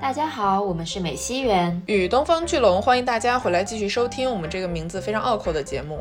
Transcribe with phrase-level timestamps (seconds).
[0.00, 5.98] 大家好，我们是美西园与东方巨龙，欢迎大家回来继续收听我们这个名字非常拗口的节目。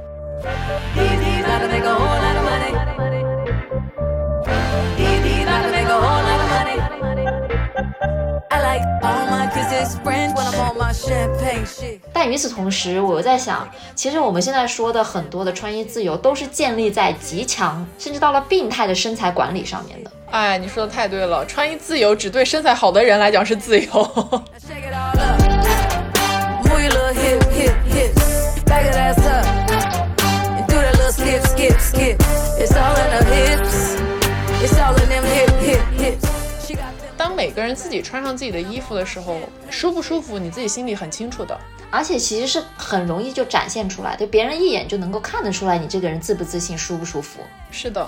[12.14, 20.12] 但与此同时，我又在想，其实我们现在说的很多的穿衣自由，都是建立在极强，甚至到了病态的身材管理上面的。
[20.30, 24.42] 哎，你说的太对了，穿衣自由只对身材好的人来讲是自由。
[37.16, 41.58] 当每个人自己穿上自己的衣服的时候，舒不舒服，你自己心里很清楚的。
[41.90, 47.40] 而且其实是很容易就展现出来，对别人一眼就能够看得出来你这个人自不自信、舒不舒服。
[47.72, 48.06] 是的。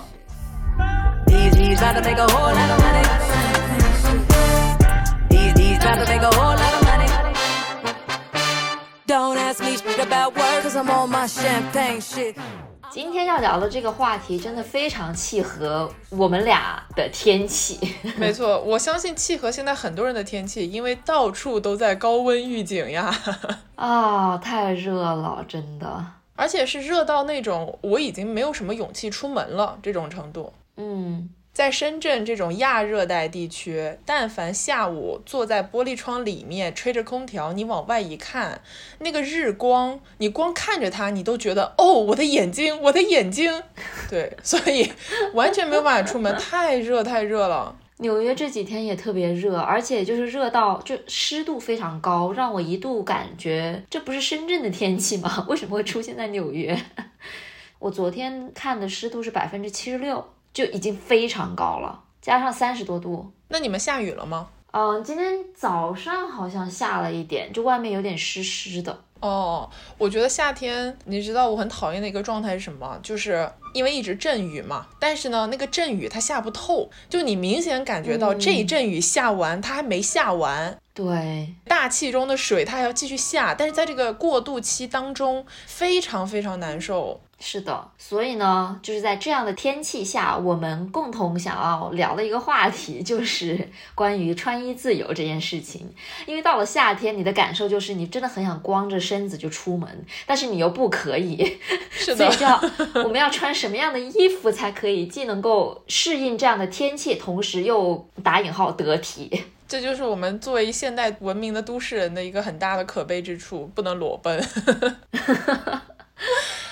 [12.92, 17.78] 今天要聊的这个话题真的非常契合我们俩的天气。
[18.18, 23.14] 没错，我相信契合现在很多人的天气，因为到处都在高温预警呀。
[23.76, 26.04] 啊，太热了，真的，
[26.34, 30.52] 而且是热到那种我已经没有什么勇气出门了这种程度。
[30.76, 31.30] 嗯。
[31.60, 38.62] 在深圳这种亚热带地区，但凡下午坐在玻璃窗里面吹着空调，你往外一看，
[39.00, 43.62] 那个日光，你光看着它，你都觉得哦，我的眼睛，我的眼睛，
[44.08, 44.90] 对，所以
[45.34, 47.76] 完全没有办法出门，太热太热了。
[47.98, 55.44] 纽约这几天也特别热，而且就是热到就湿度非常高，让我一度感觉这不是深圳的天气吗？
[55.46, 56.80] 为什么会出现在纽约？
[57.78, 60.26] 我昨天看的湿度是百分之七十六。
[60.52, 63.30] 就已经非常高了，加上三十多度。
[63.48, 64.48] 那你们下雨了吗？
[64.72, 69.02] 嗯，今天早上好像下了一点，就外面有点湿湿的。
[69.18, 72.98] 哦，我觉得夏天，你知道我很讨厌的一个状态是什么？
[73.02, 80.78] 就是因为一直阵雨嘛，但是呢，那个阵雨它下不透，就你明显感觉到这一阵雨下完，它还没下完。
[80.94, 87.20] 对，大气中的水它还要继续下，但是在这个过渡期当中，非常非常难受。
[87.42, 95.90] 是的，所以呢，就是在这样的天气下，我们共同想要聊的一个话题就是关于穿衣自由这件事情。
[96.26, 99.88] 因为到了夏天，你的感受就是你真的很想光着身子就出门，
[100.26, 101.58] 但是你又不可以，
[101.90, 102.62] 是的， 所以就要
[103.02, 109.44] 我们要穿什么样的衣服才可以既能够适应这样的天气，同时又打引号得体。
[109.66, 114.38] 这就是我们作为现代文明的都市人的一个很大的可悲之处，不能裸奔。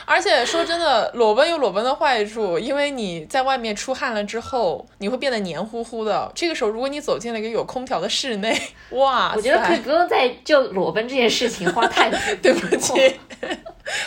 [0.08, 6.32] 而且说真的，裸奔有裸奔的坏处，因为你在外面出汗了之后，你会变得黏糊糊的。
[6.34, 8.58] 这个时候，如果你走进了一个有空调的室内，
[8.92, 12.18] 哇，我觉得可以不用再就裸奔这件事情花太多。
[12.42, 13.20] 对不起。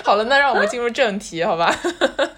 [0.03, 1.71] 好了，那让我们进入正题，好吧？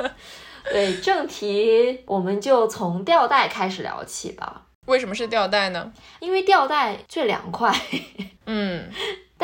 [0.69, 4.63] 对，正题我们就从吊带开始聊起吧。
[4.87, 5.89] 为什么是吊带呢？
[6.19, 7.73] 因为吊带最凉快。
[8.45, 8.89] 嗯。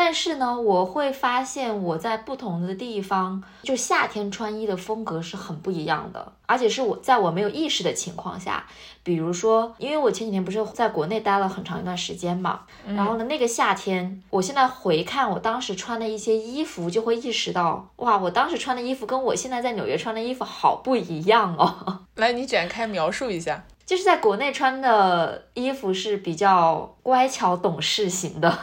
[0.01, 8.65] 但是呢，我会发现我在不同的地方，就夏天穿衣的风格是很不一样的，而且是我在我没有意识的情况下，
[9.03, 21.99] 比如说，因为我前几天不是在国内待了很长一段时间嘛，然后呢，那个夏天，我现在回看我当时穿的一些衣服，就会意识到，哇，我当时穿的衣服跟我现在在纽约穿的衣服好不一样哦。
[22.15, 23.65] 来，你展开描述一下。
[23.89, 28.55] 就是在国内穿的衣服是比较乖巧懂事型的，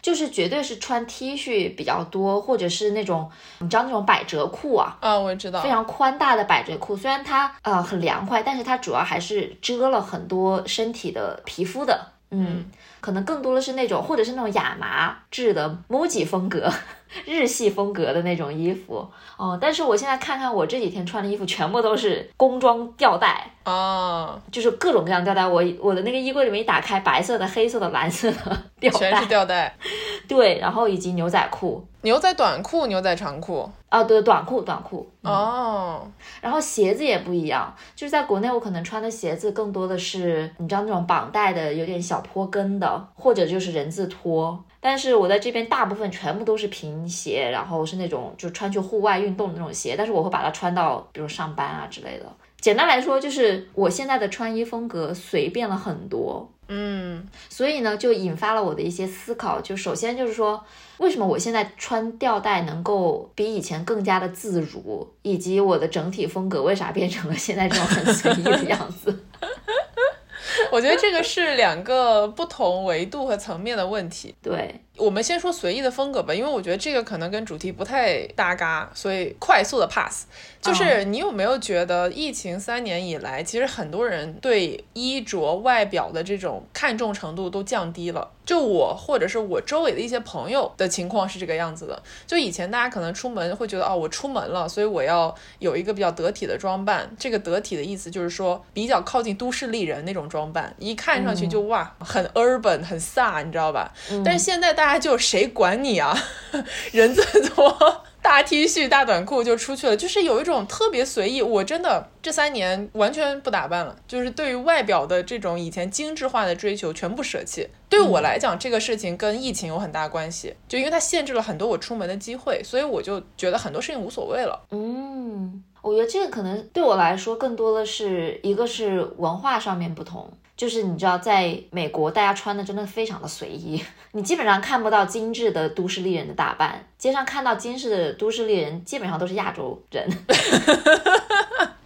[0.00, 3.28] 就是绝对是穿 T 恤比较多，或者是那种
[3.58, 12.64] 你知道那种百褶裤啊，啊，我知道，非常宽大的百褶裤，虽然它呃很凉快，但是它主要还是遮了很多身体的皮肤的，嗯，
[13.00, 16.72] 可能更多的是那种或者是那种亚麻质的 MUJI 风格。
[17.26, 25.46] 日系风格的那种衣服哦，但是我现在看看我这几天穿的衣服，全部都是工装吊带啊，就是各种各样吊带。
[25.46, 29.76] 我我的那个衣柜里面一打开，白色的、黑色的、蓝色的吊带，全是吊带。
[30.28, 36.06] 对，然后以及牛仔裤、牛仔短裤、牛仔长裤啊，对，短裤、短裤哦。
[36.42, 44.62] 然后鞋子也不一样，就是在国内我可能穿的鞋子更多的是你知道那种绑带的，有点小坡跟的，或者就是人字拖。
[44.80, 52.26] 但是我在这边大部分全部都是平鞋，然后是那种就穿去户外运动的那种鞋，但是我会把它穿到比如上班啊之类的。
[52.60, 59.60] 简单来说，就是我现在的穿衣风格随便了很多，嗯，所以呢就引发了我的一些思考。
[59.60, 60.64] 就首先就是说，
[60.96, 69.24] 为什么我现在穿吊带能够比以前更加的自如，以及我的整体风格为啥变成了现在这种很随意的样子？
[70.72, 74.34] 我觉得这个是两个不同维度和层面的问题。
[74.42, 80.26] 对，我们先说随意的风格吧，因为我觉得这个可能跟主题不太搭嘎，所以快速的 pass。
[80.60, 88.28] 就是你有没有觉得疫情三年以来，其实很多人对衣着外表的这种看重程度都降低了？
[88.44, 92.02] 就我或者是我周围的一些朋友的情况是这个样子的。
[92.26, 97.08] 就以前大家可能出门会觉得哦，我出门了，所以我要有一个比较得体的装扮。
[97.16, 103.92] 这个得体的意思就是说比较靠近都市丽人那种装扮，一看上去就哇，很 urban，很飒，你知道吧？
[104.24, 106.16] 但是现在大他就谁管你啊？
[106.92, 108.04] 人这么多。
[108.22, 111.42] 大 T 恤、大短裤就出去了，就是有一种特别随意。
[111.42, 117.68] 我真的这三年完全不打扮了，就是对于外表的这种以前精致化的追求全部舍弃。
[117.90, 124.58] 对我来讲，这个事情跟疫情有很大关系，就因为它限制了很多我出门的机会，所以我就觉得很多事情无所谓了。
[124.70, 130.30] 嗯，我觉得这个可能对我来说更多的是一个是文化上面不同。
[130.58, 140.06] 就是你知道，在美国，大家穿的真的非常的随意，你基本上看不到精致的都市丽人的打扮，街上看到精致的都市丽人，基本上都是亚洲人。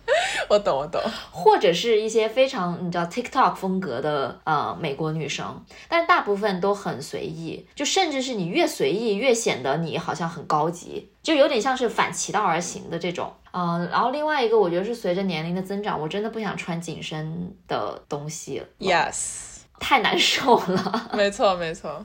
[0.50, 1.00] 我懂，我懂，
[1.30, 13.32] 或者是一些非常你知道 TikTok 风格的呃美国女生，但是大部分都很随意，就甚至是你越随意越显得你好像很高级，就有点像是反其道而行的这种。
[13.52, 18.62] 嗯，然后另外一个，我觉得是随着年龄的增长，我真的不想穿紧身的东西。
[18.78, 21.10] Yes，太难受了。
[21.12, 22.04] 没错，没错。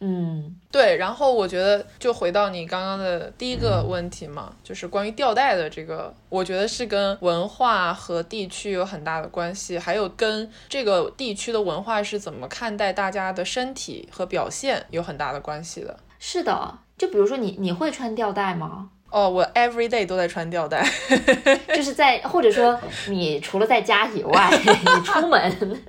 [0.00, 0.96] 嗯，对。
[0.96, 15.96] 然后我觉得，就回到你刚刚的第一个问题嘛，就是关于吊带的这个，我觉得是跟文化和地区有很大的关系，还有跟这个地区的文化是怎么看待大家的身体和表现有很大的关系的。
[16.18, 18.90] 是的，就比如说你，你会穿吊带吗？
[19.08, 20.84] 哦，我 every day 都在穿吊带，
[21.74, 22.78] 就是在或者说
[23.08, 25.80] 你除了在家以外， 你出门，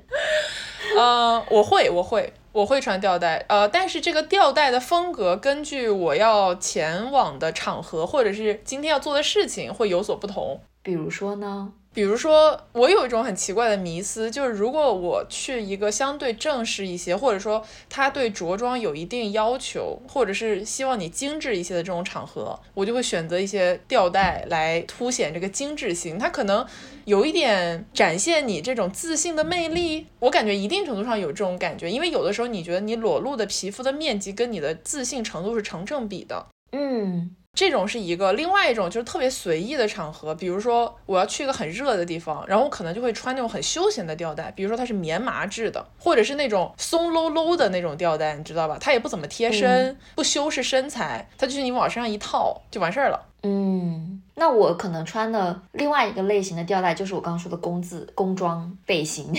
[0.95, 10.59] 呃，我会，我会，我会穿吊带，呃，但是这个吊带的风格根据我要前往的场合或者是今天要做的事情会有所不同。
[10.81, 11.73] 比如说呢？
[11.97, 26.19] 比如说，我有一种很奇怪的迷思，就是如果我去一个相对正式一些，或者说他对着装有一定要求，或者是希望你精致一些的这种场合，我就会选择一些吊带来凸显这个精致性。
[26.19, 26.63] 它可能
[27.05, 36.45] 有一点展现你这种自信的魅力，我感觉一定程度上有这种感觉，因为有的时候你觉得你裸露的皮肤的面积跟你的自信程度是成正比的。
[36.73, 37.31] 嗯。
[37.57, 48.77] 这种是一个，另外一种就是特别随意的场合，比如说我要去一个很热的地方，然后我可能就会穿那种很休闲的吊带，比如说它是棉麻质的，或者是那种松搂搂的那种吊带，你知道吧？
[48.79, 53.19] 它也不怎么贴身，不修饰身材，它就是你往身上一套就完事儿了。
[53.41, 59.33] 嗯，那我可能穿的另外一个类型的吊带就是我刚刚说的工字工装背心。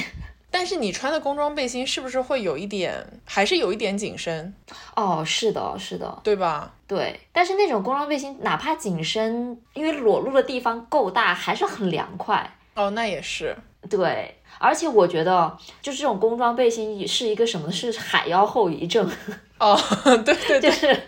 [0.51, 4.55] 但是你穿的工装背心是不是会有一点，还是有一点紧身？
[4.97, 6.73] 哦，是的，是的，对吧？
[6.87, 7.21] 对。
[7.33, 12.51] 但是那种工装背心，哪怕紧身，因为裸露的地方够大，还是很凉快。
[12.75, 13.57] 哦，那也是。
[13.91, 17.71] 对，而且我觉得，就是这种工装背心是一个什么？
[17.71, 19.09] 是海妖后遗症。
[19.61, 19.79] 哦，
[20.25, 21.01] 对对，就是，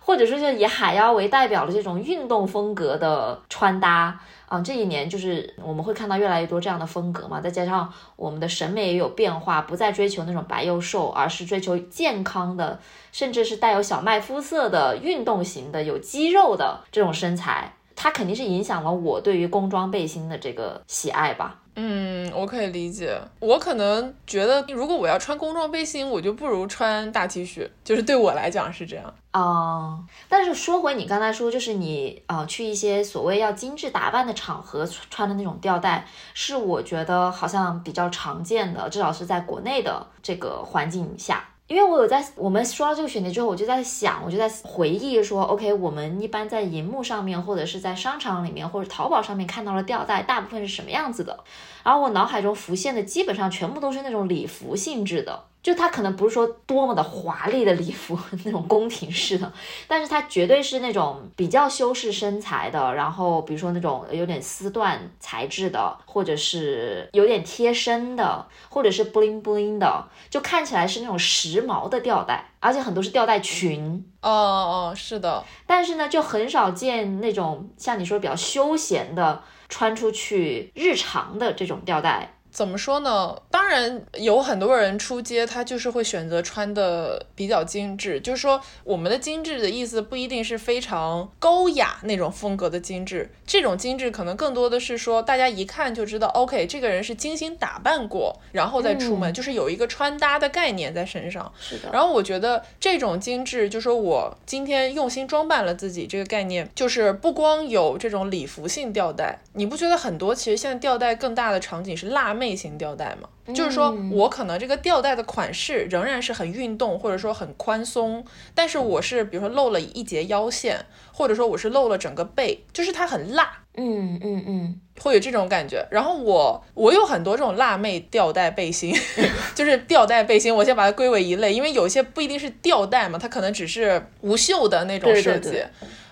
[0.00, 4.20] 或者说就以海妖为代表的这种运动风格的穿搭。
[4.46, 12.78] 啊，这一年就是我们会看到越来越多这样的风格嘛，再加上我们的审美也有变化，不再追求那种白又瘦，而是追求健康的，
[13.10, 21.60] 甚至是带有小麦肤色的运动型的、有肌肉的这种身材，它肯定是影响了我对于工装背心的这个喜爱吧。
[21.76, 23.20] 嗯，我可以理解。
[23.40, 29.98] 我可能觉得，如果我要穿工装背心，我就不如穿大 T 恤，就是对我来讲是这样啊。
[30.28, 41.44] 但是说回你刚才说，就是你啊去一些所谓要精致打扮的场合穿的那种吊带，是我觉得好像比较常见的，至少是在国内的这个环境下。
[41.66, 51.42] 因为我有在我们说到这个选题之后，我就在想，我就在回忆说，OK，我们一般在银幕上面，或者是在商场里面，或者淘宝上面看到了吊带，大部分是什么样子的？
[51.82, 55.44] 然后我脑海中浮现的基本上全部都是那种礼服性质的。
[55.64, 59.50] 就它可能不是说多么的华丽的礼服 那种宫廷式的，
[59.88, 74.04] 但是它绝对是那种比较修饰身材的，然后比如说那种有点丝缎材质的，或者是有点贴身的，或者是 bling bling 的，就看起来是那种时髦的吊带，而且很多是吊带裙。
[74.20, 75.42] 哦哦，是的。
[75.66, 82.36] 但是呢，就很少见那种像你说比较休闲的穿出去日常的这种吊带。
[82.54, 83.36] 怎么说呢？
[83.50, 88.20] 当然有很多人出街，他就是会选择穿的比较精致。
[88.20, 101.52] 就是说，我们的精致的意思不一定是非常高雅那种风格的精致，这种精致可能更多的是说，大家一看就知道，OK，这个人是精心打扮过，然后再出门，就是有一个穿搭的概念在身上。
[101.58, 101.90] 是的。
[101.92, 112.43] 然后我觉得这种精致，就说我今天用心装扮了自己，这个概念就是不光有这种礼服性吊带，你不觉得很多其实现在吊带更大的场景是辣妹。
[112.44, 118.22] 类型吊带嘛，就是说我可能这个吊带的款式仍然是很运动，或者说很宽松，
[118.54, 125.86] 但是我是比如说露了一截腰线，或者说我是露了整个背，就是它很辣，嗯嗯嗯，会有这种感觉。
[125.90, 128.94] 然后我我有很多这种辣妹吊带背心，
[129.56, 135.62] 就是吊带背心，我先把它归为一类，因为有些不一定是吊带嘛，它可能只是无袖的那种设计。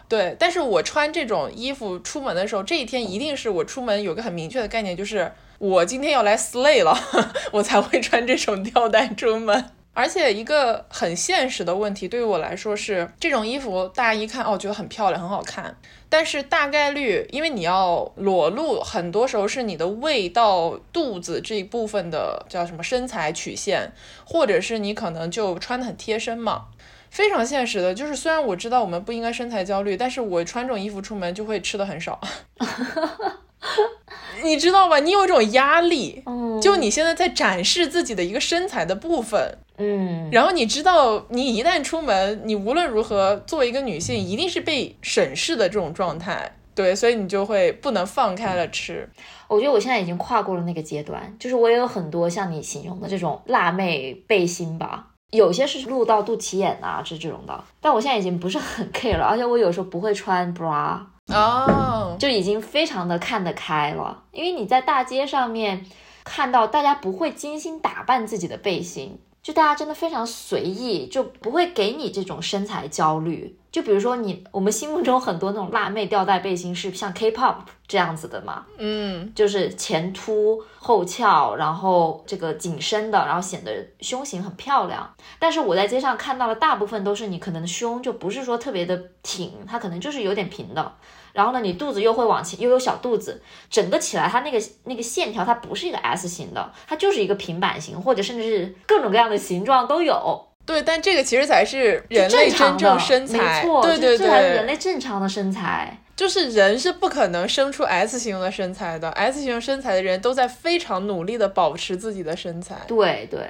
[0.09, 6.93] 对，但是我穿这种衣服出门的时候，这一天一定是我出门有个很明确的概念，就是我今天要来 slay 了，
[7.53, 9.65] 我才会穿这种吊带出门。
[9.93, 15.77] 而且一个很现实的问题，对于我来说是，这种衣服大家一看哦，觉得很漂亮，很好看，
[16.09, 23.93] 但是大概率因为你要裸露，很多时候是你的胃到肚子这一部分的叫什么身材曲线，
[24.25, 26.65] 或者是你可能就穿的很贴身嘛。
[27.09, 32.19] 非常现实的，就是虽然我知道我们不应该身材焦虑，但是我穿这种衣服出门就会吃的很少，
[34.43, 34.99] 你知道吧？
[34.99, 36.23] 你有一种压力，
[36.61, 49.09] 就你现在在展示自己的一个身材的部分，嗯，然后你知道你一旦出门，你无论如何作为一个女性，一定是被审视的这种状态，对，所以你就会不能放开了吃。
[49.47, 55.09] 我觉得我现在已经跨过了那个阶段，就是我也有很多像你形容的这种辣妹背心吧。
[55.31, 60.99] 有些是露到肚脐眼啊，这这种的，但我现在已经不是很 care 了，而且我有时候不会穿 bra，
[61.29, 65.87] 哦，就已经非常的看得开了，因为你在大街上面
[66.25, 73.59] 看到大家不会精心打扮自己的背心，就大家真的非常随意，就不会给你这种身材焦虑。
[73.73, 77.57] 就比如说你，我们心目中很多那种辣妹吊带背心是像 K-pop
[77.89, 85.13] 这样子的嘛，嗯，就是前凸后翘，然后这个紧身的，然后显得胸型很漂亮。
[85.39, 90.93] 但是我在街上看到的大部分都是你可能胸就不是说特别的挺，它可能就是有点平的。
[91.33, 100.49] 然后呢，你肚子又会往前，又有小肚子，整个起来它那个那个线条它不是一个 S 型的，它就是一个平板型，或者甚至是各种各样的形状都有。
[100.65, 106.02] 对，但这个其实才是人类真正身材，没错，对对对，人类正常的身材。
[106.23, 112.77] 就是人是不可能生出 S 型的身材的，S 型身材的人都在非常努力的保持自己的身材。
[112.87, 113.41] 对对，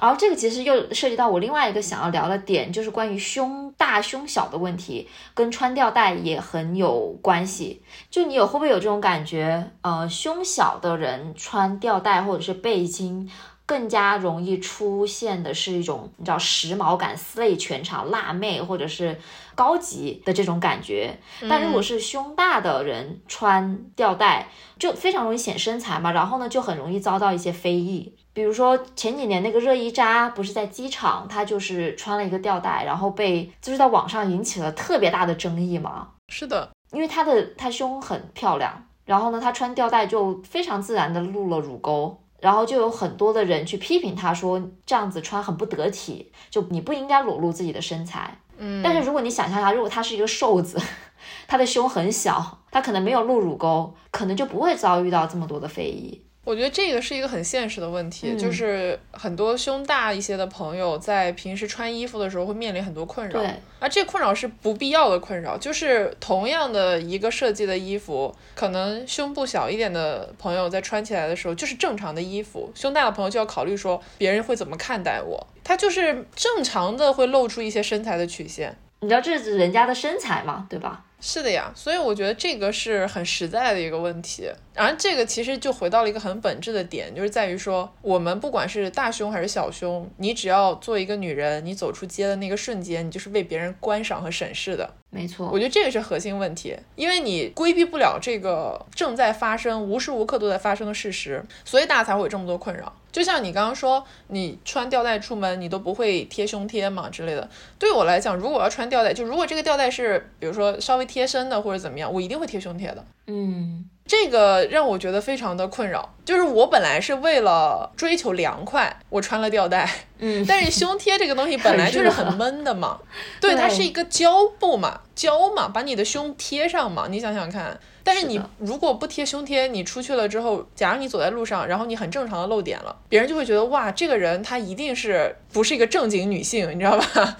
[0.00, 7.82] 然后这个其实又涉及到我另外一个想要聊的点，就是关于胸大胸小的问题，跟穿吊带也很有关系。
[8.10, 9.70] 就你有会不会有这种感觉？
[9.82, 13.30] 呃，胸小的人穿吊带或者是背心。
[13.64, 19.18] 更加容易出现的是一种你知道时髦感、slay 全场辣妹或者是
[19.54, 21.18] 高级的这种感觉。
[21.48, 26.12] 但如果是胸大的人穿吊带，就非常容易显身材嘛。
[26.12, 28.14] 然后呢，就很容易遭到一些非议。
[28.34, 36.08] 比如说前几年那个热依扎不是在机场，她就是穿了一个吊带，然后被就是在网上引起了特别大的争议嘛。
[36.28, 42.21] 是的，因为她的她胸很漂亮，然后呢，她穿吊带就非常自然的露了乳沟。
[42.42, 48.36] 然后就有很多的人去批评他，说这样子穿很不得体，就你不应该裸露自己的身材。
[48.58, 50.76] 嗯，但是如果你想象一下，如果他是一个瘦子，
[51.46, 56.26] 他的胸很小，他可能没有露乳沟，可能就不会遭遇到这么多的非议。
[56.44, 81.04] 我觉得这个是一个很现实的问题，就是很多胸大一些的朋友在平时穿衣服的时候会面临很多困扰，对，而这困扰是不必要的困扰，就是同样的一个设计的衣服，可能胸部小一点的朋友在穿起来的时候就是正常的衣服，胸大的朋友就要考虑说别人会怎么看待我，他就是正常的会露出一些身材的曲线，你知道这是人家的身材嘛，对吧？
[81.24, 84.50] 是的呀，所以我觉得这个是很实在的一个问题。
[84.74, 94.94] 而这个其实就回到了一个很本质的点，就是在于说，我们不管是大胸还是小胸，你只要做一个女人，你走出街的那个瞬间，你就是被别人观赏和审视的。
[95.14, 102.90] 没错，我觉得这个是核心问题，因为你规避不了这个正在发生、无时无刻都在发生的事实，所以大家才会有这么多困扰。
[103.12, 107.46] 就像你刚刚说，你穿吊带出门，你都不会贴胸贴嘛之类的。
[107.78, 113.04] 对我来讲，如果我要穿吊带，就如果这个吊带是比如说稍微贴身的或者怎么样，我一定会贴胸贴的。
[113.26, 113.84] 嗯。
[114.12, 116.12] 这个让我觉得非常的困扰。
[116.22, 123.00] 就是我本来是为了追求凉快，我穿了吊带，嗯，但是胸贴这个东西 本来就是很闷的嘛，
[123.40, 127.80] 对，它是一个胶布嘛，胶嘛，把你的胸贴上嘛，你想想看。
[128.04, 137.38] 但是你如果不贴胸贴，你出去了之后，假如你走在路上，然后你很正常的露点了，别人就会觉得哇，这个人他一定是不是一个正经女性，你知道吧？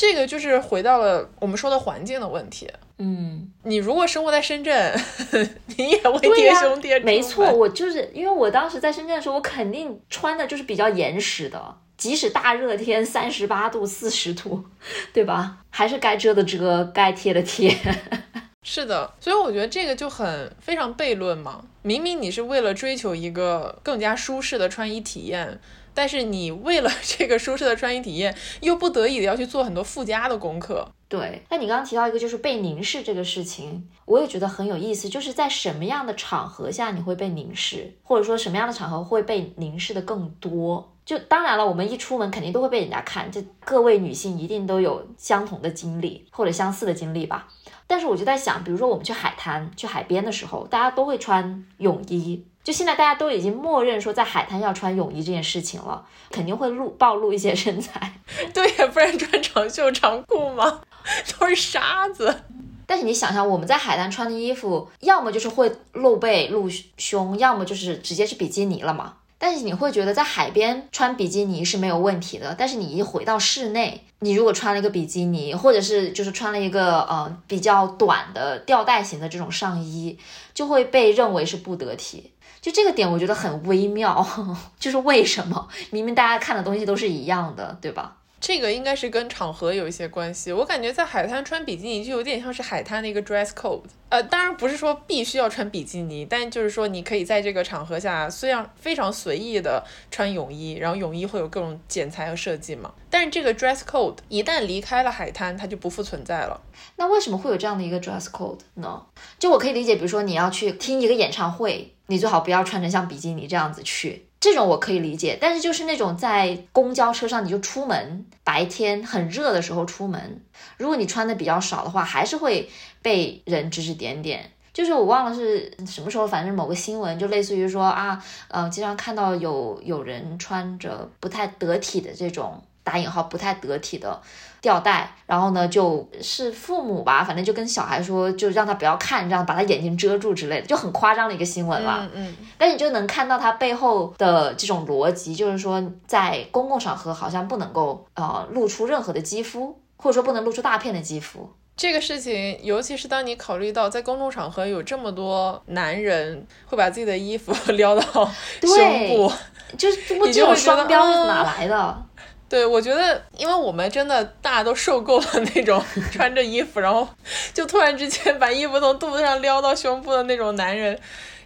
[0.00, 2.66] 这个就是回到了我们说的环境的问题。
[2.96, 4.98] 嗯，你如果生活在深圳，
[5.76, 6.98] 你也会贴胸贴。
[7.00, 14.64] 没错，我就是因为我当时在深圳的时候，我肯定穿的就是比较严实的，即使大热天三十八度、四十度，
[15.12, 15.58] 对吧？
[15.68, 17.76] 还是该遮的遮，该贴的贴。
[18.64, 21.62] 是的，所以我觉得这个就很非常悖论嘛。
[21.82, 25.60] 明明你是为了追求一个更加舒适的穿衣体验，
[25.94, 30.88] 但是你为了这个舒适的穿衣体验，又不得已的要去做很多附加的功课。
[31.08, 35.08] 对，那你刚刚提到一个就是被凝视这个事情，我也觉得很有意思。
[35.08, 40.92] 就是在什么样的场合下你会被凝视，或者说什么样的场合会被凝视的更多？
[41.04, 47.48] 就当然了，我们一出门肯定都会被人家看，这各位女性一定都有相同的经历或者相似的经历吧。
[47.88, 52.46] 但是我就在想，比如说我们去海滩、去海边的时候，大家都会穿泳衣。
[52.62, 58.12] 就现在大家都已经默认说，在海滩要穿泳衣这件事情了，肯定会露暴露一些身材。
[58.52, 60.80] 对呀，不然穿长袖长裤吗？
[61.38, 62.42] 都是沙子。
[62.86, 69.14] 但是你想想，我们在海滩穿的衣服，要么就是会露背露胸，要么就是直接是比基尼了嘛。
[69.38, 80.18] 但是你会觉得在海边穿比基尼是没有问题的，但是你一回到室内，你如果穿了一个比基尼，或者是就是穿了一个呃比较短的吊带型的这种上衣，
[80.52, 82.32] 就会被认为是不得体。
[82.60, 84.26] 就这个点，我觉得很微妙，
[84.78, 88.16] 就是为什么明明大家看的东西都是一样的，对吧？
[88.40, 90.50] 这个应该是跟场合有一些关系。
[90.50, 93.82] 我感觉在海滩穿比基尼就有点像是海滩的一个 dress code。
[94.08, 102.92] 呃，当然不是说必须要穿比基尼，但就是说你可以在这个场合下，虽然非常随意的穿泳衣，然后泳衣会有各种剪裁和设计嘛。
[103.10, 106.60] 但是这个 dress code 一旦离开了海滩，它就不复存在了。
[106.96, 109.02] 那为什么会有这样的一个 dress code 呢？
[109.38, 114.29] 就我可以理解，比如说你要去听一个演唱会，你最好不要穿成像比基尼这样子去。
[114.40, 120.40] 这种我可以理解，但是就是那种在公交车上，你就出门，白天很热的时候出门，
[120.78, 122.70] 如果你穿的比较少的话，还是会
[123.02, 124.50] 被人指指点点。
[124.72, 134.22] 就是我忘了是什么时候，反正某个新闻就类似于说啊，呃，经常看到有有人穿着不太得体的这种打引号不太得体的。
[134.60, 142.08] 吊带，然后呢，就是父母吧，反正就跟小孩说，就让他不要看，这样把他眼睛遮住之类的，就很夸张的一个新闻了。
[142.14, 142.36] 嗯嗯。
[142.58, 151.50] 但你就能看到他背后的这种逻辑，就是说在公共场合好像不能够呃露出任何的肌肤，或者说不能露出大片的肌肤。
[151.76, 159.32] 这个事情，尤其是当你考虑到在公众场合有这么多男人会把自己的衣服 撩到胸部，
[159.78, 162.02] 就是 不这种双标是哪来的？
[162.50, 165.82] 对，我觉得，因为我们真的大家都受够了那种
[166.12, 167.08] 穿着衣服，然后
[167.54, 170.98] 就突然之间把衣服从肚子上撩到胸部的那种男人。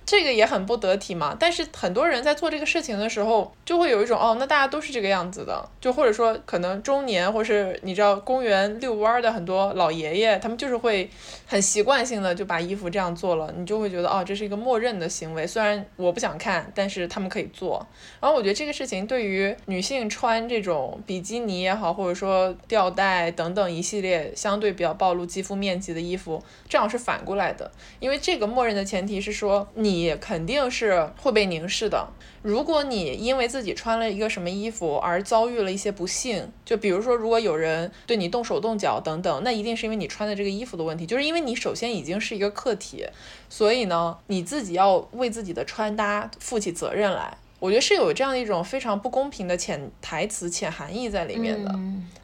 [0.06, 11.08] 这个也很不得体嘛，但是很多人在做这个事情的时候，就会有一种哦，那大家都是这个样子的，就或者说可能中年或是你知道公园遛弯的很多老爷爷，他们就是会
[11.46, 17.86] 很习惯性的就把衣服这样做了，你就会觉得哦，这是一个默认的行为，虽然我不想看，但是他们可以做。
[18.20, 29.93] 然后我觉得这个事情对于女性穿这种比基尼也好，或者说吊带等等一系列相对比较暴露肌肤面积的衣服，正好是反过来的，因为这个默认的前提是说你。
[29.94, 32.08] 你肯定是会被凝视的。
[32.42, 41.06] 如果你因为自己穿了一个什么衣服而遭遇了一些不幸，就比如说，如果有人对你动手动脚等等，那一定是因为你穿的这个衣服的问题。
[41.06, 43.06] 就是因为你首先已经是一个客体，
[43.48, 47.38] 所以呢，你自己要为自己的穿搭负起责任来。
[47.64, 51.74] 我觉得是有这样一种非常不公平的潜台词、潜含义在里面的。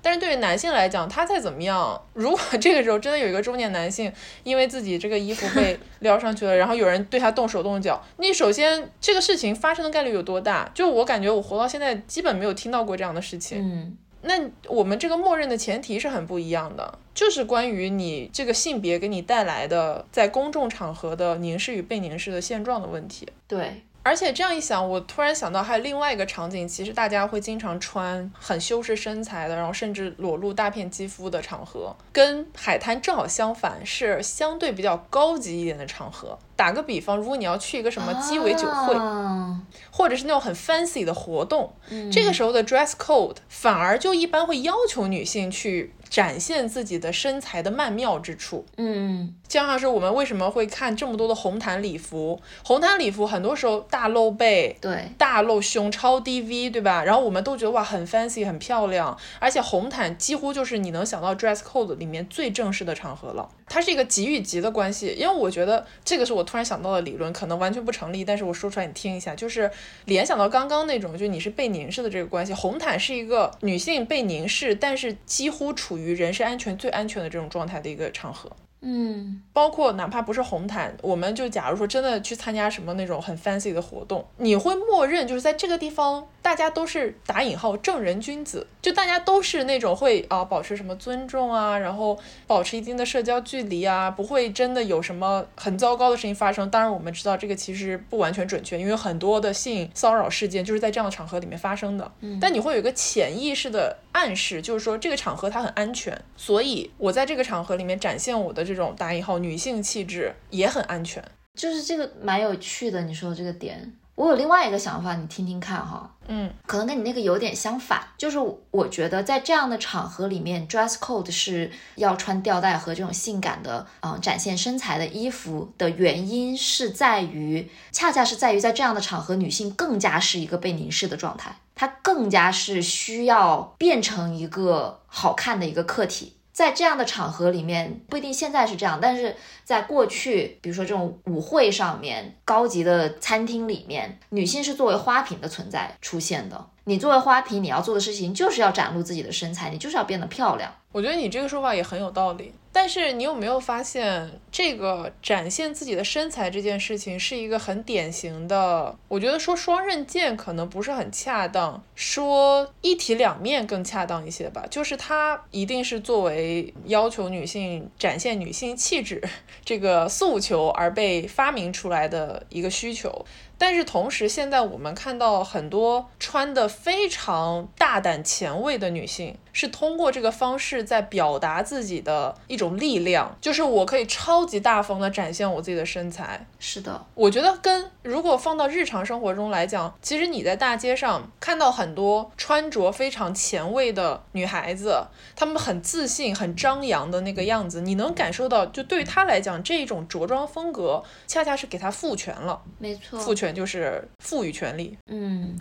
[0.03, 4.13] 但是对于男性来讲，他再怎么样，如果这个时候真的有一个中年男性，
[4.45, 10.71] 因为自己这个衣服被 撩上去了，然后有人对他动手动脚，你首先这个事情发生的概率有多大？
[10.75, 13.63] 就我感觉，我活到现在基本没有听到过这样的事情。
[13.63, 14.35] 嗯，那
[14.69, 23.27] 我们这个默认的前提是很不一样的，就是关于你这个性别给你带来的在公众场合的凝视与被凝视的现状的问题。
[23.49, 23.83] 对。
[24.03, 36.39] 而且这样一想，我突然想到还有另外一个场景，其实大家会经常穿很修饰身材的，然后甚至裸露大片肌肤的场合，跟海滩正好相反，是相对比较高级一点的场合。
[36.61, 39.59] 打个比方，如果你要去一个什么鸡尾酒会，啊
[39.91, 48.67] 或者是那种很 fancy 的活动，嗯这个时候的 dress code 反而就一般会要求女性去展现自己的身材的曼妙之处。
[48.77, 54.77] 嗯就像是我们为什么会看这么多的红毯礼服，红毯礼服很多时候大露背。
[54.81, 57.03] 对，大露胸、超低 V，对吧？
[57.05, 63.49] 然后我们都觉得哇，很 fancy、很漂亮，而且红毯几乎就是你能想到 dress code 里面最正式的场合了。
[63.73, 69.71] 它是一个级与级的关系，因为我觉得这个是我突然想到的理论，可能完全不成立，但是我说出来你听一下，就是
[70.07, 72.53] 联想到刚刚那种，就你是被凝视的这个关系。
[72.53, 78.51] 红毯是一个女性被凝视，但是几乎处于人身安全最安全的这种状态的一个场合。
[78.83, 96.71] 嗯包括哪怕不是红毯，我们就假如说真的去参加什么那种很 fancy 的活动，你会默认就是在这个地方，大家都是打引号正人君子，就大家都是那种会啊保持什么尊重啊，然后保持一定的社交距离啊，不会真的有什么很糟糕的事情发生。
[96.71, 102.11] 当然，我们知道这个其实不完全准确，因为很多的性骚扰事件就是在这样的场合里面发生的。
[102.21, 111.23] 嗯但你会有一个潜意识的暗示，就是说这个场合它很安全，所以我在这个场合里面展现我的这种打引号女性气质也很安全。
[111.55, 113.93] 就是这个蛮有趣的，你说的这个点。
[114.15, 116.15] 我有另外一个想法，你听听看哈。
[116.29, 118.39] 嗯可能跟你那个有点相反，就是
[118.71, 136.35] 我觉得在这样的场合里面，dress code 是要穿吊带和这种性感的，嗯、展现身材的衣服的原因是在于，恰恰是在于在这样的场合，女性更加是一个被凝视的状态，她更加是需要变成一个好看的一个客体。
[136.53, 139.35] 在这样的场合里面，不一定现在是这样，但是
[139.65, 146.67] 在过去，比如说这种舞会上面、高级的餐厅里面，女性是作为花瓶的存在出现的。
[146.85, 150.73] 你作为花瓶，你要做的事情就是要展露自己的身材，你就是要变得漂亮。
[150.93, 164.65] 我觉得你这个说法也很有道理，但是你有没有发现，这个展现自己的身材这件事情是一个很典型的，我觉得说双刃剑可能不是很恰当，说一体两面更恰当一些吧。
[164.71, 169.23] 就是它一定是作为要求女性展现女性气质
[169.65, 173.27] 这个诉求而被发明出来的一个需求。
[173.61, 186.47] 但是同时，现在我们看到很多穿的非常大胆前卫的女性，是通过这个方式在表达自己的一种力量，就是我可以超级大方的展现我自己的身材。
[186.59, 195.05] 是的，我觉得跟如果放到日常生活中来讲，其实你在大街上看到很多穿着非常前卫的女孩子，
[195.37, 202.59] 她们很自信、很张扬的那个样子，你能感受到，就对于她来讲，这种着装风格恰恰是给她赋权了。
[202.79, 203.19] 没错。
[203.19, 205.59] 赋权就是赋予权利，嗯，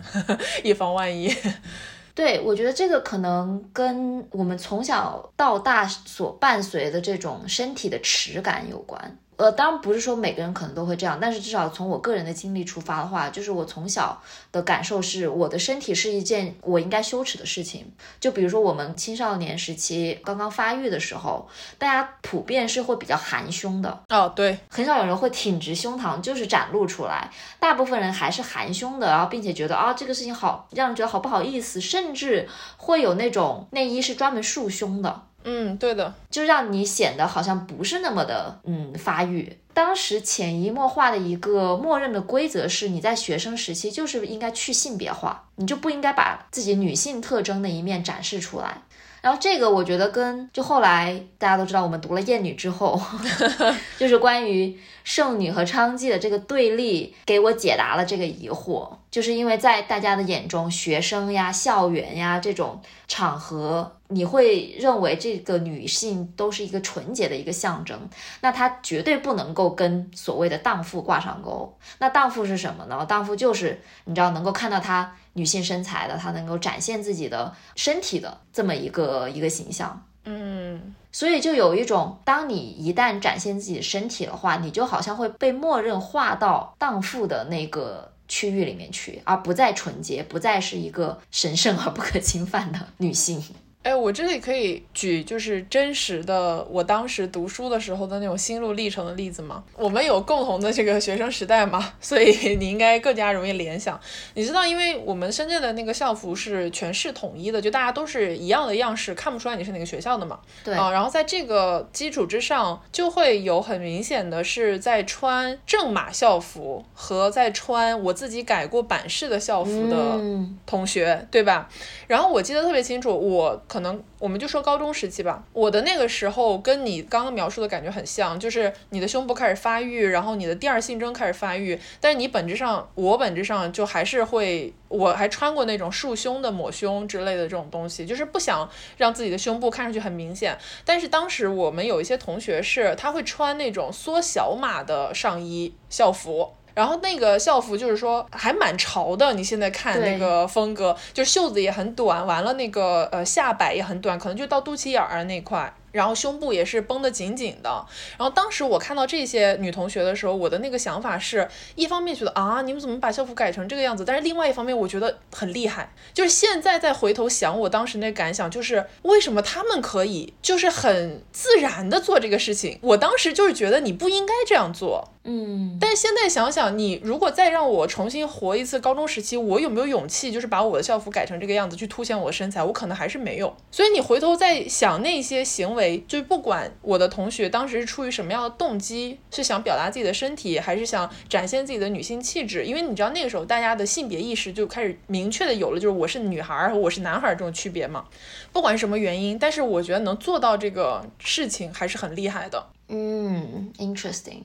[0.64, 1.34] 以防万一。
[2.14, 9.16] 对，我觉得这个可能跟我们从小到大所伴随的这种身体的耻感有关。
[9.40, 14.20] 呃，当然不是说每个人可能都会这样，但是至少从我个人的经历出发的话，就是我从小
[14.52, 17.90] 的感受是，我的身体是一件我应该羞耻的事情。
[18.20, 21.48] 就比如说我们青少年时期刚刚发育的时候，
[21.78, 27.30] 大家普遍是会比较含胸的，哦，对，很少有人会挺直胸膛，就是展露出来。
[27.58, 39.56] 大部分人还是含胸的，然后并且觉得啊这个事情好，让人觉得好不好意思，甚至会有那种内衣是专门束胸的，嗯，对的，就让你显得好像不是那么的嗯发育。
[39.72, 48.82] 当时潜移默化的一个默认的规则是，你在学生时期就是应该去性别化，你就不应该把自己女性特征的一面展示出来。
[49.22, 53.00] 然后这个我觉得跟就后来大家都知道，我们读了《艳女》之后，
[53.98, 58.90] 就是关于圣女和娼妓的这个对立，给我解答了这个疑惑。
[59.10, 67.96] 就是因为在大家的眼中，学生呀、校园呀这种场合，你会认为这个女性都是一个纯洁的一个象征，
[68.40, 71.78] 那她绝对不能够跟所谓的荡妇挂上钩。
[71.98, 73.06] 那荡妇是什么呢？
[73.06, 80.04] 荡妇就是你知道能够看到她女性身材的，她能够展现自己的身体的这么一个一个形象。
[80.24, 93.42] 嗯，所以就有一种，当你一旦展现自己的身体的话，你就好像会被默认划到荡妇的那个区域里面去，而不再纯洁，不再是一个神圣而不可侵犯的女性。
[93.82, 99.64] 哎，我这里可以举就是真实的我当时读书的时候的那种心路历程的例子吗？
[99.74, 103.98] 我们有共同的这个学生时代嘛， 所以你应该更加容易联想。
[104.34, 110.38] 你知道，因为我们深圳的那个校服是全市统一的，就大家都是一样的样式，看不出来你是哪个学校的嘛。
[110.62, 121.66] 对，啊，然后在这个基础之上，就会有很明显的是在穿正码校服和在穿我自己改过版式的校服的嗯同学，对吧？
[122.06, 140.58] 然后我记得特别清楚，我可能我们就说高中时期吧，我的那个时候跟你刚刚描述的感觉很像，就是你的胸部开始发育，然后你的第二性征开始发育，但是你本质上，我本质上就还是会，我还穿过那种束胸的抹胸之类的这种东西，就是不想让自己的胸部看上去很明显。
[140.84, 146.54] 但是当时我们有一些同学是，他会穿那种缩小码的上衣校服。
[146.80, 155.70] 然后那个校服就是说还蛮潮的，你现在看那个风格，就袖子也很短，完了那个呃下摆也很短，可能就到肚脐眼儿那块。
[155.92, 157.70] 然后胸部也是绷得紧紧的。
[158.18, 164.04] 然后当时我看到这些女同学的时候，我的那个想法是一方面觉得啊，你们怎么把校服改成这个样子？
[164.04, 165.92] 但是另外一方面，我觉得很厉害。
[166.14, 172.78] 就是现在再回头想，我当时那感想就是，为什么他们可以就是很自然的做这个事情？
[172.82, 175.08] 我当时就是觉得你不应该这样做。
[175.24, 175.76] 嗯。
[175.80, 182.62] 但是现在想想，你如果再让我重新活一次高中时期，我有没有勇气就是把我的校服改成这个样子去凸显我的身材？
[182.62, 183.56] 我可能还是没有。
[183.70, 185.79] 所以你回头再想那些行为。
[186.06, 198.04] 就不管我的同学当时是出于什么样的动机，是想表达自己的身体，还是想展现自己的女性气质，因为你知道那个时候大家的性别意识就开始明确的有了，就是我是女孩和我是男孩这种区别嘛。
[198.52, 202.66] 不管什么原因，但是我觉得能做到这个事情还是很厉害的。
[202.88, 204.42] 嗯，interesting。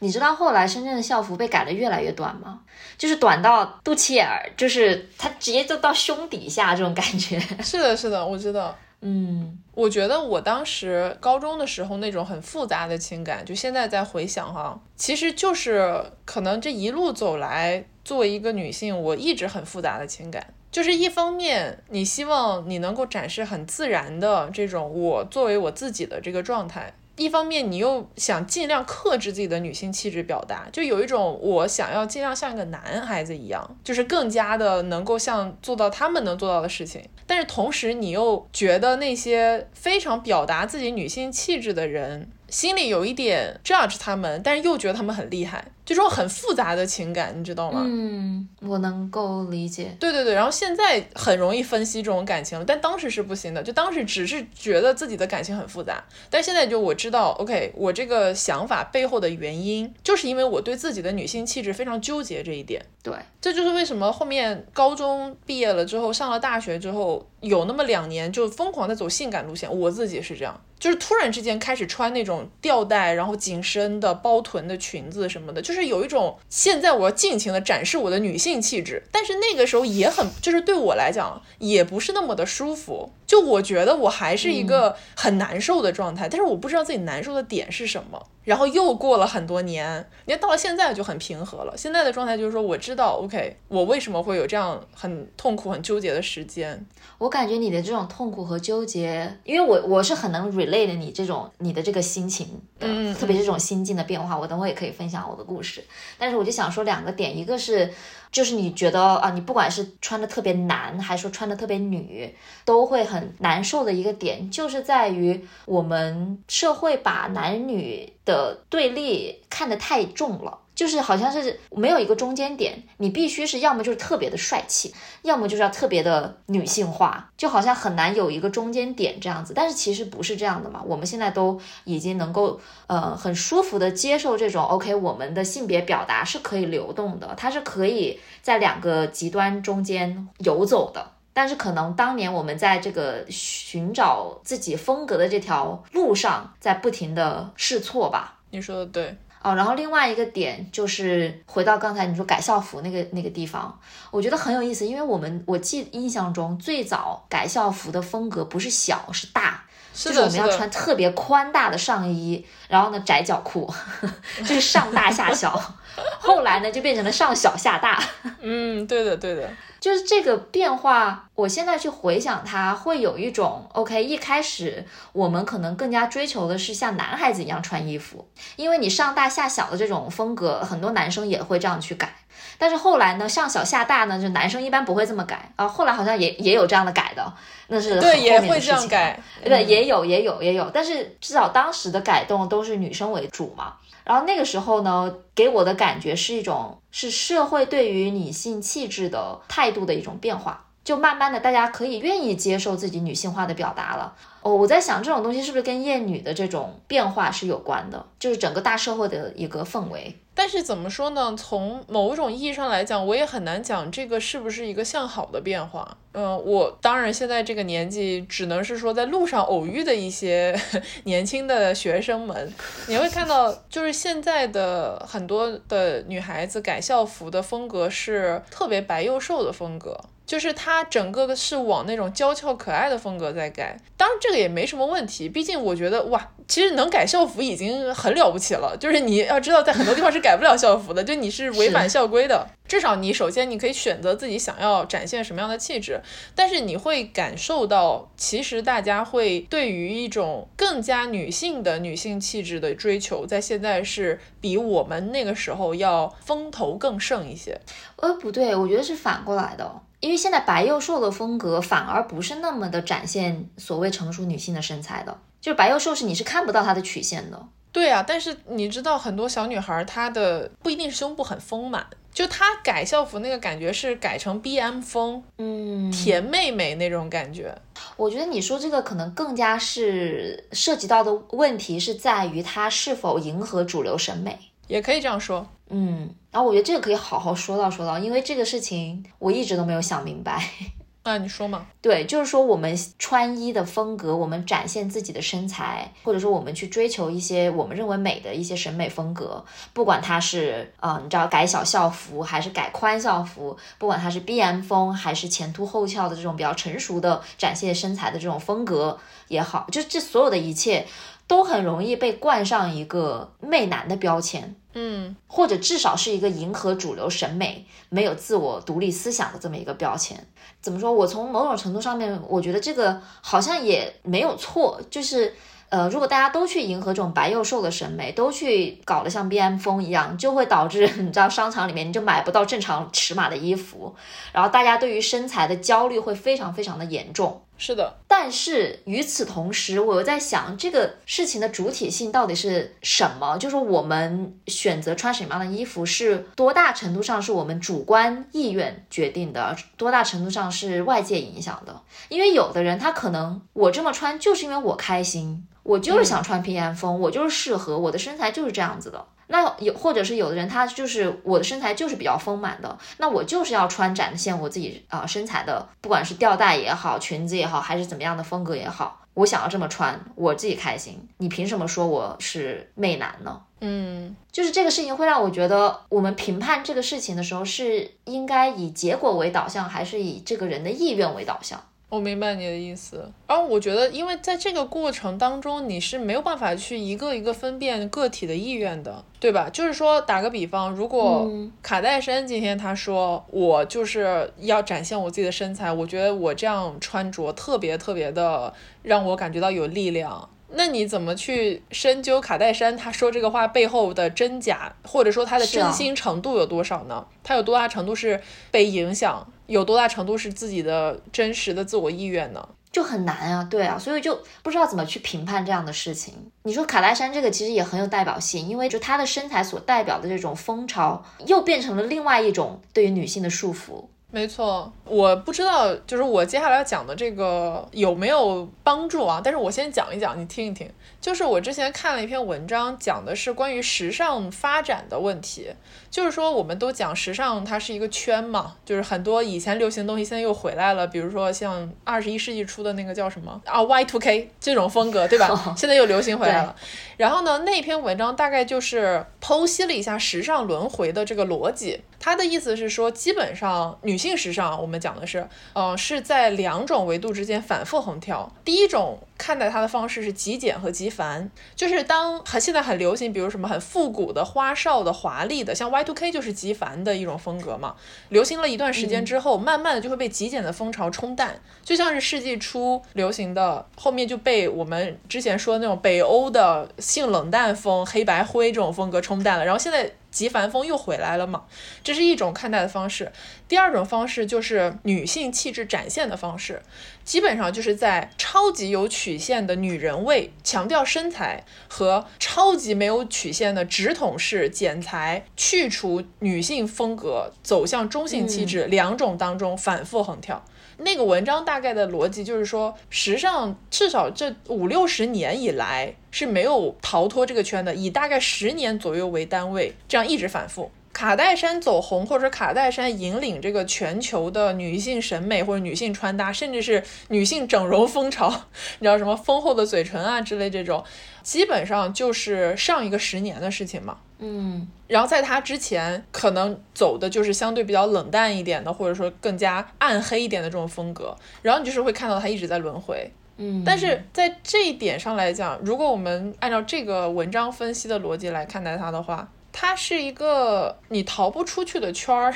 [0.00, 2.60] 你知道后来深圳的校服被改的越来越短吗？
[2.98, 7.38] 就是短到肚脐眼儿，就是它直接就到胸底下这种感觉。
[7.62, 8.76] 是的，是的，我知道。
[9.08, 26.92] 嗯，我觉得我当时高中的时候那种很复杂的情感，就现在再回想哈，其实就是可能这一路走来，作为一个女性，我一直很复杂的情感，就是一方面你希望你能够展示很自然的这种我作为我自己的这个状态。
[27.16, 37.02] 一方面，你又想尽量克制自己的女性气质表达，就有一种我想要尽量像一个男孩子一样，就是更加的能够像做到他们能做到的事情。
[37.26, 42.30] 但是同时，你又觉得那些非常表达自己女性气质的人。
[42.48, 47.84] 心里有一点 judge 他们，但是又觉得他们很厉害，这种很复杂的情感，你知道吗？
[47.86, 49.96] 嗯，我能够理解。
[49.98, 62.84] 对对对，然后现在很容易分析这种感情了，但当时是不行的，就当时只是觉得自己的感情很复杂，但现在就我知道，OK，我这个想法背后的原因，就是因为我对自己的女性气质非常纠结这一点。
[63.02, 70.60] 对，这就是为什么后面高中毕业了之后，上了大学之后，有那么两年就疯狂的走性感路线，我自己是这样。
[70.78, 83.12] 就是突然之间开始穿那种吊带，然后紧身的包臀的裙子什么的，就是有一种现在我要尽情的展示我的女性气质，但是那个时候也很，就是对我来讲也不是那么的舒服。
[83.26, 88.26] 就我觉得我还是一个很难受的状态，但是我不知道自己难受的点是什么。
[88.46, 91.74] 然后又过了很多年，你看到了现在就很平和了。
[91.76, 96.86] 现在的状态就是说，我知道，OK，我为什么会有这样很痛苦、很纠结的时间。
[97.18, 102.46] 我感觉你的这种痛苦和纠结，因为我我是很能 relate 你这种你的这个心情
[102.78, 104.38] 的，特别是这种心境的变化。
[104.38, 105.82] 我等会也可以分享我的故事，
[106.16, 107.92] 但是我就想说两个点，一个是。
[108.30, 112.34] 就是你觉得啊，你不管是穿的特别男，还是说穿的特别女，
[112.64, 120.58] 都会很难受的一个点，就是在于我们社会把男女的对立看得太重了。
[120.76, 129.54] 就是好像是没有一个中间点，你必须是要么就是特别的帅气，要么就是要特别的女性化，就好像很难有一个中间点这样子。
[129.54, 141.12] 但是其实不是这样的嘛，我们现在都已经能够呃很舒服的接受这种 OK，我们的性别表达是可以流动的，它是可以在两个极端中间游走的。
[141.32, 148.38] 但是可能当年我们在这个寻找自己风格的这条路上，在不停的试错吧。
[148.50, 149.16] 你说的对。
[149.46, 153.78] 哦，然后另外一个点就是回到刚才你说改校服那个那个地方，
[154.10, 159.62] 我觉得很有意思，因为我们我记印象中最早改校服的风格不是小是大，
[159.94, 163.72] 就是我们要穿特别宽大的上衣，然后呢窄脚裤，
[164.44, 165.74] 就是上大下小，
[166.18, 168.02] 后来呢就变成了上小下大。
[168.40, 169.48] 嗯，对的对的。
[169.78, 174.02] 就是这个变化，我现在去回想它，会有一种 OK。
[174.02, 182.12] 一开始我们可能更加追求的是像男孩子一样穿衣服，因为你上大下小的这种风格，很多男生也会这样去改。
[182.58, 185.68] 但是后来呢，上小下大呢，就男生一般不会这么改啊。
[185.68, 187.32] 后来好像也也有这样的改的，
[187.68, 190.68] 那是对也会这样改，对，也有也有也有。
[190.72, 193.74] 但是至少当时的改动都是女生为主嘛。
[194.06, 204.14] 然后那个时候呢，给我的感觉是一种是社会对于女性气质的态度的一种变化，就慢慢的大家可以愿意接受自己女性化的表达了。
[204.42, 210.16] 哦，我在想这种东西是不是跟厌女的这种变化是有关的，就是整个大社会的一个氛围。
[210.38, 211.34] 但是怎么说呢？
[211.34, 215.96] 从某种意义上来讲，我也很难讲这个是不是一个向好的变化。
[216.12, 220.54] 嗯，我当然现在这个年纪，只能是说在路上偶遇的一些
[221.04, 222.52] 年轻的学生们，
[222.86, 229.98] 你会看到，就是现在的很多的女孩子改校服的风格是特别白又瘦的风格。
[230.26, 238.76] 就是它整个是往那种娇俏可爱的风格在改，当然这个也没什么问题，毕竟我觉得哇，其实能改校服已经很了不起了。
[238.78, 242.46] 就是你要知道，在很多地方是改不了校服的，就你是违反校规的。
[242.66, 246.00] 至少你首先你可以选择自己想要展现什么样的气质，
[246.34, 257.56] 但是你会感受到，其实大家会对于一种更加女性的女性气质的追求，在现在是比我们那个时候要风头更盛一些。
[257.94, 259.80] 呃，不对，我觉得是反过来的。
[260.00, 267.46] 因为现在白幼瘦的风格反而不是那么的展现所谓成熟女性的身材的，就是白幼瘦是你是看不到她的曲线的。
[267.72, 277.54] 对啊，但是你知道很多小女孩她的不一定是胸部很丰满，就她改校服那个感觉是改成 B M 风，嗯，甜妹妹那种感觉。
[277.96, 285.46] 我觉得你说这个可能更加是涉及到的问题是在于它是否迎合主流审美，也可以这样说。
[285.68, 290.42] 嗯，然后我觉得这个可以好好说道说道，因为这个事情我一直都没有想明白。
[291.04, 291.64] 那你说嘛？
[291.80, 308.98] 对，就是说我们穿衣的风格，我们展现自己的身材，或者说我们去追求一些我们认为美的一些审美风格，不管它是啊，你知道改小校服还是改宽校服，不管它是 B M 风还是前凸后翘的这种比较成熟的展现身材的这种风格
[309.28, 310.84] 也好，就这所有的一切
[311.28, 314.56] 都很容易被冠上一个媚男的标签。
[314.78, 320.26] 嗯，或者至少是一个迎合主流审美、没有自我独立思想的这么一个标签。
[320.60, 320.92] 怎么说？
[320.92, 324.78] 我从某种程度上面，我觉得这个好像也没有错。
[324.90, 325.34] 就是，
[325.70, 333.94] 呃，如果大家都去迎合这种白幼瘦的审美，都去搞得像 B M 风一样，就会导致你知道商场里面你就买不到正常尺码的衣服，
[334.32, 337.40] 然后大家对于身材的焦虑会非常非常的严重。
[337.58, 343.38] 是的，但是与此同时，我又在想，这个事情的主体性到底是什么？
[343.38, 351.80] 就是我们选择穿什么样的衣服，是多大程度上是我们主观意愿决定的，多大程度上是外界影响的？
[352.08, 359.04] 因为有的人他可能我这么穿就是因为我开心，我就是想穿平安风，我就是适合我的身材就是这样子的。
[359.28, 371.08] 那有，或者是有的人，他就是我的身材就是比较丰满的，那我就是要穿展现我自己啊身材的，不管是吊带也好，裙子也好，还是怎么样的风格也好，我想要这么穿，我自己开心。
[371.18, 373.40] 你凭什么说我是媚男呢？
[373.60, 381.60] 嗯，就是这个事情会让我觉得，我们评判这个事情的时候，是应该以结果为导向，还是以这个人的意愿为导向？
[381.88, 389.48] 我明白你的意思，而我觉得，因为在这个过程当中，你是没有办法去一个一个分辨个体的意愿的，对吧？
[389.48, 391.30] 就是说，打个比方，如果
[391.62, 400.28] 卡戴珊今天她说我就是要展现我自己的身材，我觉得我这样穿着特别特别的让我感觉到有力量。
[400.48, 407.04] 那你怎么去深究卡戴珊他说这个话背后的真假，或者说他的真心程度有多少呢？
[407.24, 412.48] 他有多大程度是被影响，有多大程度是自己的真实的自我意愿呢？
[412.70, 416.14] 就很难啊，对啊，所以就不知道怎么去评判这样的事情。
[416.42, 423.86] 你说卡戴珊这个其实也很有代表性，因为就她的身材所代表的这种风潮，又变成了另外一种对于女性的束缚。
[424.16, 429.20] 没错，我不知道，就是我接下来要讲的这个有没有帮助啊？
[429.22, 430.66] 但是我先讲一讲，你听一听。
[431.02, 435.50] 就是我之前看了一篇文章，讲的是关于时尚发展的问题。
[435.90, 445.54] 就是说，我们都讲时尚它是一个圈嘛，就是很多以前流行的东西现在又回来了，比如说像二十一世纪初的那个叫什么啊 Y two K 这种风格，对吧？
[445.54, 446.56] 现在又流行回来了。
[446.96, 451.82] 然后呢，那篇文章大概就是剖析了一下时尚轮回的这个逻辑。
[451.98, 458.30] 他的意思是说，基本上女性时尚，我们讲的是，呃，是在两种维度之间反复横跳。
[458.44, 467.74] 第一种看待它的方式是极简和极繁，就是当很现在很流行，比如什么很复古的、花哨的、华丽的，像 Y2K 就是极繁的一种风格嘛。
[468.10, 479.90] 流行了一段时间之后，慢慢的就会被极简的风潮冲淡，就像是世纪初流行的，后面就被我们之前说的那种北欧的性冷淡风、黑白灰这种风格冲淡了，然后现在。
[480.16, 481.44] 极繁风又回来了嘛？
[481.84, 483.12] 这是一种看待的方式。
[483.46, 486.62] 第二种方式就是女性气质展现的方式，
[487.04, 500.42] 基本上就是在超级有曲线的女人味，强调身材和超级没有曲线的直筒式剪裁，去除女性风格，走向中性气质两种当中反复横跳。
[500.78, 510.70] 那个文章大概的逻辑就是说，时尚至少这五六十年以来是没有逃脱这个圈的，以大概十年左右为单位，这样一直反复。
[510.92, 518.30] 卡戴珊走红，或者卡戴珊引领这个全球的女性审美或者女性穿搭，甚至是女性整容风潮，
[518.80, 520.82] 你知道什么丰厚的嘴唇啊之类这种，
[521.26, 523.98] 基本上就是上一个十年的事情嘛。
[524.20, 531.16] 嗯，然后在他之前，可能走的就是相对比较冷淡一点的，或者说更加暗黑一点的这种风格。
[531.42, 533.10] 然后你就是会看到他一直在轮回。
[533.38, 542.32] 嗯，但是在这一点上来讲，如果我们按照这个文章分析的逻辑来看待他的话，它是一个你逃不出去的圈儿。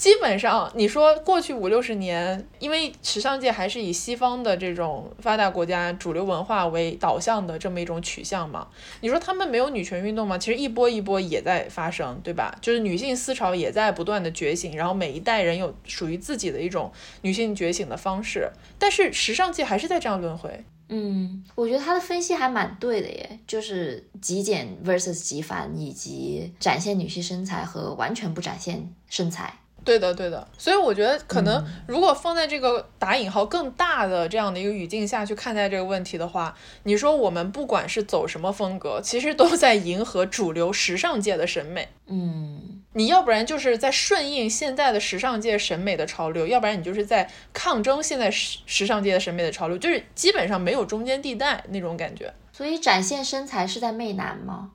[0.00, 8.66] 基本上，你说过去五六十年，因为时尚界还是以西方的这种发达国家主流文化为导向的这么一种取向嘛？
[9.02, 10.38] 你说他们没有女权运动吗？
[10.38, 12.56] 其实一波一波也在发生，对吧？
[12.62, 16.90] 就是女性思潮也在不断的觉醒，然后每一代人有属于自己的一种
[17.20, 20.64] 女性觉醒的方式，但是时尚界还是在这样轮回。
[20.88, 29.54] 嗯，我觉得他的分析还蛮对的耶，就是极简 versus 极繁，以及展现女性身材和完全不展现身材。
[29.90, 41.88] 对的，对的，所以我觉得可能如果放在这个打引号更大的这样的一个语境下去看待这个问题的话，你说我们不管是走什么风格，其实都在迎合主流时尚界的审美。
[42.06, 52.32] 嗯，你要不然就是在顺应现在的时尚界审美的潮流，要不然你就是在抗争现在时时尚界的审美的潮流，就是基本上没有中间地带那种感觉。
[52.52, 54.70] 所以展现身材是在媚男吗？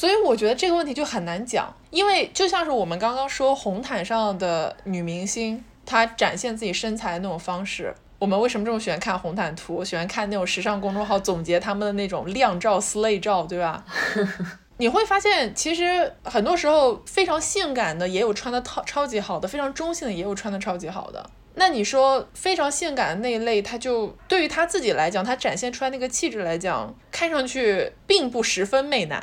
[0.00, 9.84] 所以我觉得这个问题就很难讲，因为就像是我们刚刚说红毯上的女明星，她展现自己身材的那种方式，我们为什么这么喜欢看红毯图？
[9.84, 13.84] 喜欢看那种时尚公众号总结他们的那种靓照、slay 照，对吧？
[14.78, 21.28] 你会发现，其实很多时候非常性感的也有穿的超超级好的，非常中性的也有穿的超级好的。
[21.54, 29.22] 那你说非常性感的那一类，他就对于他自己来讲，他展现出来那个气质来讲，看上去并不十分媚男，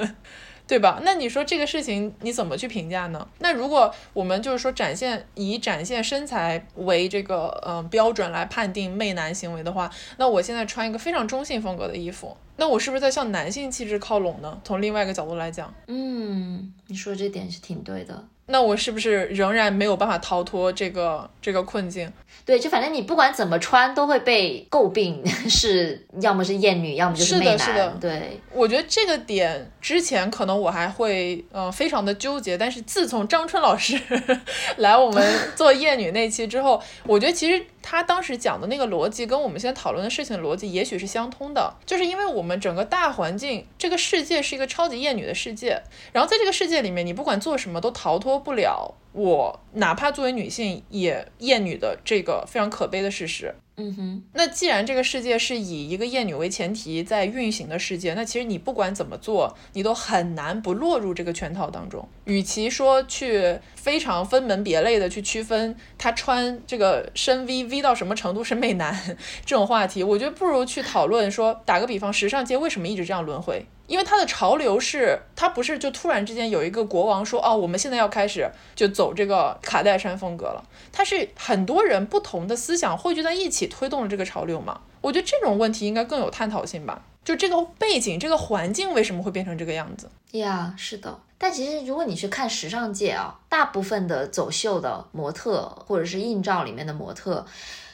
[0.66, 1.00] 对吧？
[1.02, 3.28] 那你说这个事情你怎么去评价呢？
[3.38, 14.60] 那如果我们就是说展现以展现身材为这个嗯标准来判定媚男行为的话，那我现在穿一个非常中性风格的衣服，那我是不是在向男性气质靠拢呢？
[14.64, 18.26] 从另外一个角度来讲，嗯，你说这点是挺对的。
[18.48, 22.10] 那我是不是仍然没有办法逃脱这个这个困境？
[22.44, 27.58] 对，就反正你不管怎么穿，都会被诟病 是要么是艳女，要么就是媚男。
[27.58, 27.96] 是的，是的。
[28.00, 34.00] 对，我觉得这个点之前可能我还会呃非常的纠结，但是自从张春老师
[34.78, 35.22] 来我们
[35.54, 45.80] 做艳女那期之后，我觉得其实他当时讲的那个逻辑跟我们现在讨论的事情逻辑也许是相通的，就是因为我们整个大环境，这个世界是一个超级厌女的世界，
[46.12, 48.94] 然后在这个世界里面，你不管做什么都逃脱不了。
[49.12, 53.54] 我哪怕作为女性也厌女的这个非常可悲的事实。
[53.80, 62.06] 嗯哼，那既然这个世界是以一个厌女为前提在运行的世界，那其实你不管怎么做，你都很难不落入这个圈套当中。
[62.24, 69.16] 与其说去非常分门别类的去区分她穿这个深 V V 到什么程度是媚男
[69.46, 73.64] 这种话题，我觉得不如去讨论说，打个比方，时尚界为什么一直这样轮回？
[73.88, 80.62] 因为它的潮流是，它不是就突然之间有一个国王说，哦，我们现在要开始就走这个卡戴珊风格了。
[80.92, 84.80] 它是很多人不同的思想汇聚在一起推动了这个潮流嘛？
[85.00, 87.02] 我觉得这种问题应该更有探讨性吧。
[87.24, 90.08] 就这个背景、这个环境为什么会变成这个样子？
[90.32, 91.18] 呀，是的。
[91.40, 97.46] 但其实如果你去看时尚界啊，大部分的走秀的模特或者是硬照里面的模特，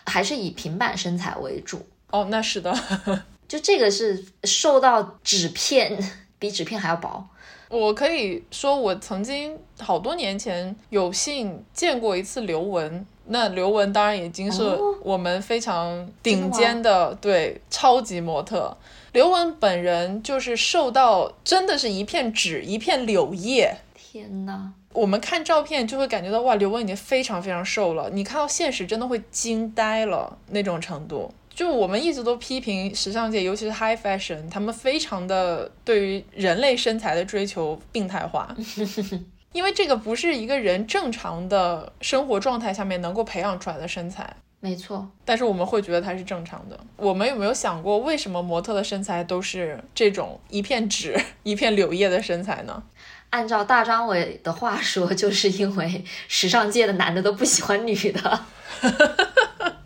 [0.06, 1.86] 还是以平板身材为主。
[2.10, 2.74] 哦，那是的。
[3.46, 5.98] 就这个是瘦到纸片，
[6.38, 7.26] 比纸片还要薄。
[7.68, 13.06] 我可以说，我曾经好多年前有幸见过一次刘雯。
[13.26, 14.62] 那刘雯当然已经是
[15.02, 18.76] 我们非常顶尖的，对，超级模特。
[19.12, 23.74] 刘雯本人就是瘦到真的是一片纸，一片柳叶。
[23.94, 28.10] 天呐，我们看照片就会感觉到，哇，刘雯已经非常非常瘦了。
[28.10, 31.32] 你看到现实，真的会惊呆了那种程度。
[31.54, 38.54] 就我们一直都批评时尚界，尤其是 high fashion，他们非常的对于人类身材的追求病态化，
[39.52, 44.36] 因为这个不是一个人正常的生活状态下面能够培养出来的身材。
[44.58, 46.80] 没错，但是我们会觉得它是正常的。
[46.96, 52.82] 我们有没有想过，为什么模特的身材都是这种一片纸、 一片柳叶的身材呢？
[53.30, 58.40] 按照大张伟的话说，就是因为时尚界的男的都不喜欢女的。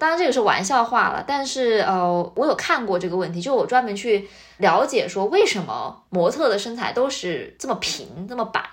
[0.00, 4.26] 当然这个是玩笑话了，但是呃，我有看过这个问题，就我专门去
[4.56, 8.64] 了解说为什么模特的身材都是这么平这么板。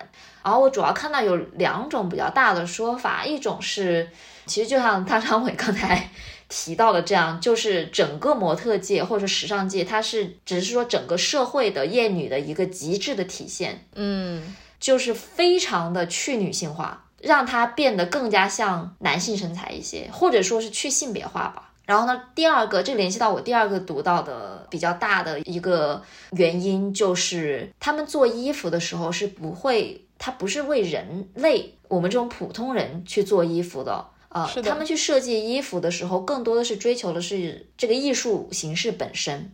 [0.42, 4.10] 然后我主要看到有两种比较大的说法，一种是
[4.46, 6.10] 其实就像大张伟刚才
[6.48, 17.04] 提到的这样，就是整个模特界或者时尚界，它是只是说整个社会的厌女的一个极致的体现，嗯，就是非常的去女性化。
[17.28, 21.74] 让它变得更加像男性身材一些，或者说是去性别化吧。
[21.86, 26.02] 然后呢，第二个，这联系到我第二个读到的比较大的一个
[26.32, 34.06] 原因，就是他们做衣服的时候是不会，他不是为人类我们这种普通人去做衣服的。
[34.30, 39.54] 呃，他们去设计衣服的时候，更多的是追求的是这个艺术形式本身，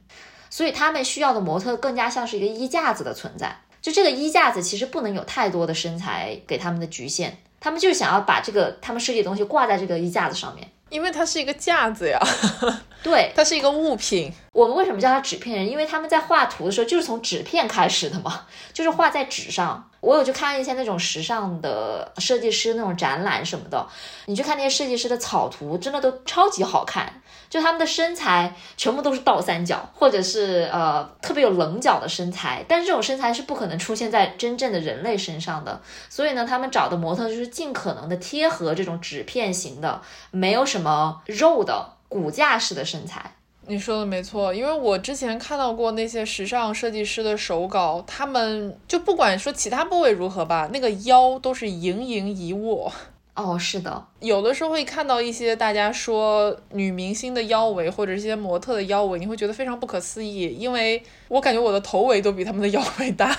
[0.50, 3.56] 所以他们需要的模特更加像是一个衣架子的存在。
[3.80, 7.38] 就这个衣架子其实不能有太多的身材给他们的局限。
[7.64, 12.20] 他们就是想要把这个他们设计的东西挂在这个衣架子上面，因为它是一个架子呀。
[13.02, 14.34] 对，它是一个物品。
[14.52, 15.70] 我们为什么叫它纸片人？
[15.70, 18.42] 因为他们在画图的时候就是从纸片开始的嘛，
[18.74, 19.90] 就是画在纸上。
[20.04, 23.88] 我有去看一些那种时尚的设计师那种展览什么的，
[24.26, 27.22] 你去看那些设计师的草图，真的都超级好看。
[27.50, 35.80] 就他们的身材全部都是倒三角，或者是呃特别有棱角的身材，但是这种身材是不可能出现在真正的人类身上的。
[36.10, 40.02] 所以呢，他们找的模特就是尽可能的贴合这种纸片型的，
[40.32, 43.36] 没有什么肉的骨架式的身材。
[43.68, 52.92] 你说的没错，因为我之前看到过那些时尚设计师的手稿，他们就不管说其他部位如何吧，那个腰都是盈盈一握。
[53.36, 63.36] 哦，是的，有的时候会看到一些大家说女明星的腰围或者一些模特的腰围，你会觉得非常不可思议，因为我感觉我的头围都比他们的 腰围大，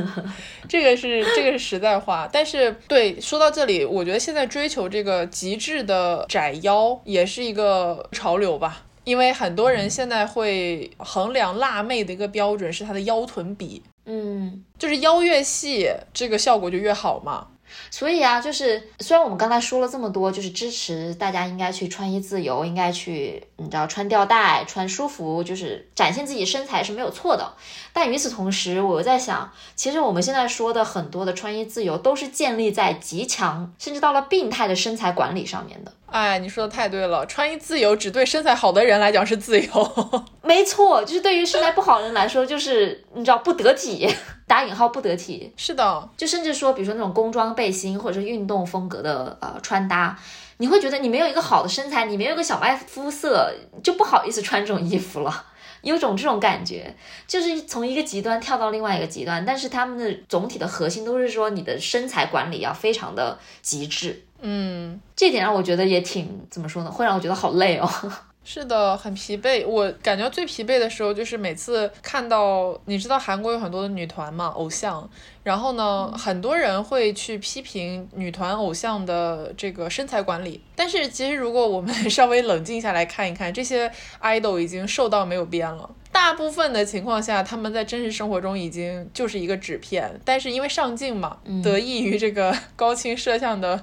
[0.66, 2.26] 这个是这个是实在话。
[2.32, 17.46] 但是对，说到这里，我觉得现在追求这个极致的窄腰也是一个潮流吧，因为很多人现在会衡量辣妹的一个标准是她的腰臀比，嗯，就是腰越细，这个效果就越好嘛。
[17.90, 27.52] 所以啊，就是虽然我们刚才说了这么多，就是支持大家应该去穿衣自由，应该去你知道穿吊带、穿舒服，就是展现自己身材是没有错的。
[27.92, 35.92] 但与此同时，我又在想，其实我们现在说的很多的穿衣自由，都是建立在极强甚至到了病态的身材管理上面的。
[36.06, 44.08] 哎，你说的太对了，穿衣自由只对身材好的人来讲是自由， 没错，就是对于身材不好的人来说，就是你知道不得体，
[44.46, 45.52] 打引号不得体。
[45.56, 50.18] 是的，就甚至说，比如说那种工装背心或者是运动风格的呃穿搭，
[50.58, 53.52] 你会觉得你没有一个好的身材，你没有一个小麦肤色，
[53.82, 55.44] 就不好意思穿这种衣服了，
[55.82, 56.94] 有种这种感觉，
[57.26, 64.22] 就是从一个极端跳到另外一个极端，但是他们的总体的核心都是说你的身材管理要非常的极致。
[64.40, 66.90] 嗯，这点让我觉得也挺怎么说呢？
[66.90, 67.88] 会让我觉得好累哦。
[68.48, 69.66] 是的，很疲惫。
[69.66, 75.10] 我感觉最疲惫的时候就是每次看到，你知道韩国有很多的女团嘛，偶像。
[75.42, 80.62] 然后呢，很多人会去批评女团偶像的这个身材管理。
[80.76, 83.90] 但是其实如果我们稍微冷静下来看一看，这些
[84.22, 85.90] idol 已经瘦到没有边了。
[86.12, 90.20] 大部分的情况下，他们在真实生活中已经就是一个纸片。
[90.24, 93.82] 但是因为上镜嘛，得益于这个高清摄像的。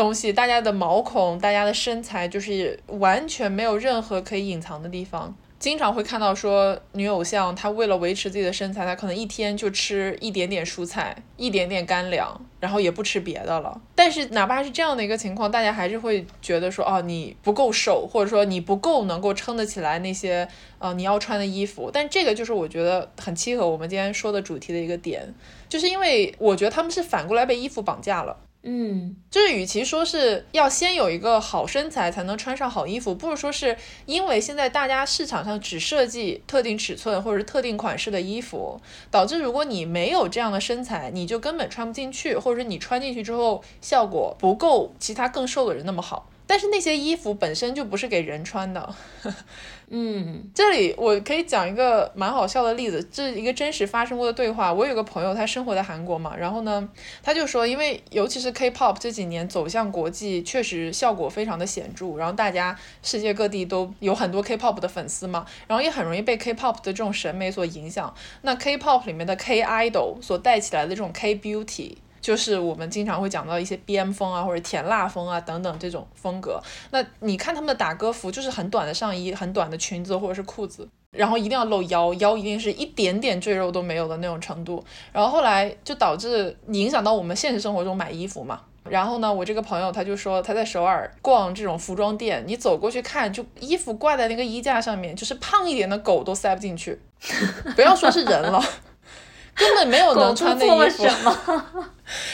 [0.00, 5.36] 东西，大家的毛孔，大家的身材，就是完全没有任何可以隐藏的地方。
[5.58, 13.78] 经常会看到说，女偶像她为了维持自己的身材，她可能一天就吃一点点蔬菜，一点点干粮，然后也不吃别的了。
[13.94, 20.48] 但是哪怕是这样的一个情况，大家还是会觉得说，哦，你不够瘦，或者说你不够能够撑得起来那些
[20.78, 21.90] 呃你要穿的衣服。
[21.92, 25.34] 但这个就是我觉得很契合我们今天说的主题的一个点，
[25.68, 28.34] 就是因为我觉得他们是反过来被衣服绑架了。
[28.62, 38.78] 嗯，就是与其说是要先有一个好身材才能穿上好衣服，不如说是因为现在大家市场上只设计特定尺寸或者是特定款式的衣服，
[39.10, 46.28] 导致如果你没有这样的身材，你就根本穿不进去，或者说你穿进去之后效果不够其他更瘦的人那么好。
[46.50, 48.94] 但是那些衣服本身就不是给人穿的。
[49.92, 54.72] 嗯，这里我可以讲一个蛮好笑的例子，这是一个真实发生过的对话。
[54.72, 56.88] 我有个朋友，他生活在韩国嘛，然后呢，
[57.22, 68.12] 他就说，因为尤其是 K-pop 这几年走向国际，确实效果非常的显著，然后大家世界各地都有很多 K-pop 的粉丝嘛，然后也很容易被 K-pop 的这种审美所影响。
[68.42, 71.94] 那 K-pop 里面的 K-idol 所带起来的这种 K-beauty。
[72.20, 76.60] 就是我们经常会讲到一些 BM 风啊，或者甜辣风啊等等这种风格。
[76.90, 84.84] 那你看他们的打歌服，就是很短的上衣、很短的裙子或者是裤子，然后一定要露腰，腰一定是一点点赘肉都没有的那种程度。
[85.12, 88.60] 然后后来就导致影响到我们现实生活中买衣服嘛。
[88.88, 96.98] 然后呢，我这个朋友他就说他在首尔逛这种服装店，你走过去看，就衣服挂在那个衣架上面，就是胖一点的狗都塞不进去，
[97.76, 98.60] 不要说是人了，
[99.54, 101.06] 根本没有能穿的衣服，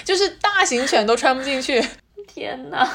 [0.05, 1.85] 就是大型犬都穿不进去。
[2.27, 2.89] 天哪！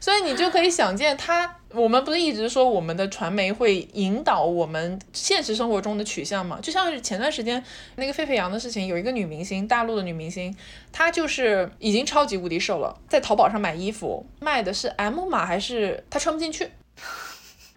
[0.00, 6.58] 所以你就可以想见，它我们不是一直说我们的传媒会引导我们现实生活中的取向嘛？
[6.60, 7.62] 就像是前段时间
[7.94, 10.52] 那个沸沸扬的事情，有一个女明星，大陆的女明星，
[10.90, 16.68] 她就是已经超级无敌瘦了，在淘宝上买衣服，卖的是 M 码还是她穿不进去？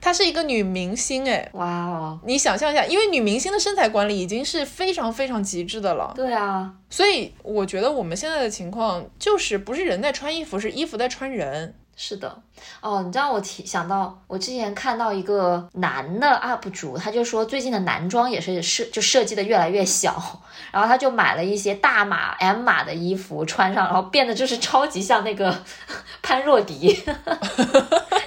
[0.05, 2.19] 她是一个女明星，哎，哇哦！
[2.25, 6.13] 你想象一下，因为女明星的身材管理已经是非常非常极致的了。
[6.15, 11.73] 对啊，所以我觉得我们现在的情况就是不是人在穿衣服，是衣服在穿人。
[11.97, 12.37] 是的，
[12.81, 20.13] 哦，你知道我提想到，我之前看到一个男的 UP 主，他就说最近的男装也是设就设计的越来越小，
[20.71, 25.57] 然后他就买了一些大码 M 码的衣服穿上，然后变得就是超级像那个
[26.21, 26.87] 潘若迪。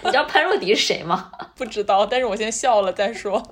[0.02, 1.30] 你知道潘若迪是谁吗？
[1.54, 3.42] 不知道，但是我先笑了再说。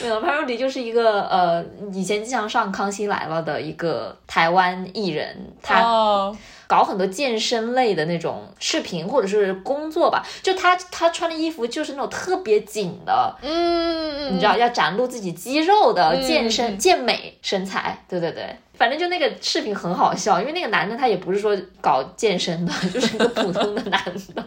[0.00, 1.62] 没有，潘若迪就是一个呃，
[1.92, 6.32] 以前经常上《康熙来了》的一个台湾艺人，他。
[6.68, 24.04] 搞很多健身类的那种视频或者是工作吧，就他他穿的衣服就是那种特别紧的，嗯，你知道要展露自己肌肉的健身健美身材，对对对，反正就那个视频很好笑，因为那个男的他也不是说搞健身的， 就是一个普通的男
[24.36, 24.44] 的，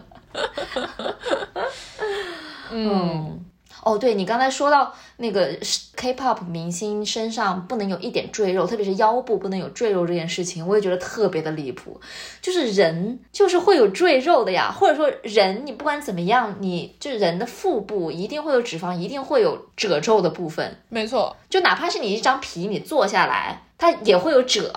[2.71, 3.45] 嗯。
[3.83, 5.57] 哦，对你刚才说到那个
[5.95, 11.99] K-pop 明星身上不能有一点赘肉，特别是腰部不能有赘肉这件事情，我也觉得特别的离谱。
[12.41, 20.77] 就是人就是会有赘肉的呀，或者说人你不管怎么样，你就人的腹部一定会有脂肪，一定会有褶皱的部分。
[20.89, 24.71] 没错，就哪怕是你一张皮，你坐下来，它也会有褶。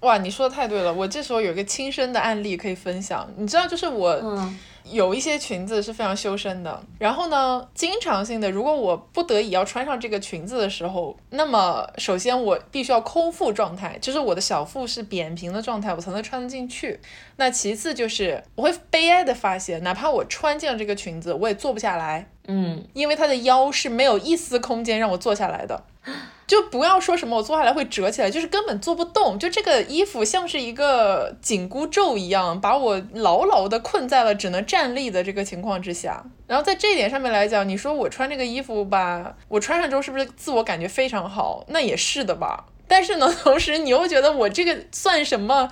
[0.00, 3.28] 哇，你说的太对了，我这时候有一个亲身的案例可以分享。
[3.36, 4.10] 你知道，就是我。
[4.22, 4.58] 嗯。
[4.90, 17.00] 有一些裙子是非常修身的，然后呢，经常性的，如果我不得已要穿上这个裙子的时候，那么首先我必须要空腹状态，就是我的小腹是扁平的状态，我才能穿得进去。
[17.36, 25.84] 那其次就是我会悲哀的发现，哪怕我穿进了这个裙子，我也坐不下来，嗯，因为它的腰是没有一丝空间让我坐下来的。
[26.46, 29.36] 就不要说什么我坐下来会折起来，就是根本坐不动。
[29.36, 36.24] 就这个衣服像是一个紧箍咒一样，把我牢牢的困在了只能站立的这个情况之下。
[36.46, 41.64] 然后在这一点上面来讲，你说我穿这个衣服吧，我穿上之后是不是自我感觉非常好？
[41.66, 42.66] 那也是的吧。
[42.86, 45.68] 但是呢，同时你又觉得我这个算什么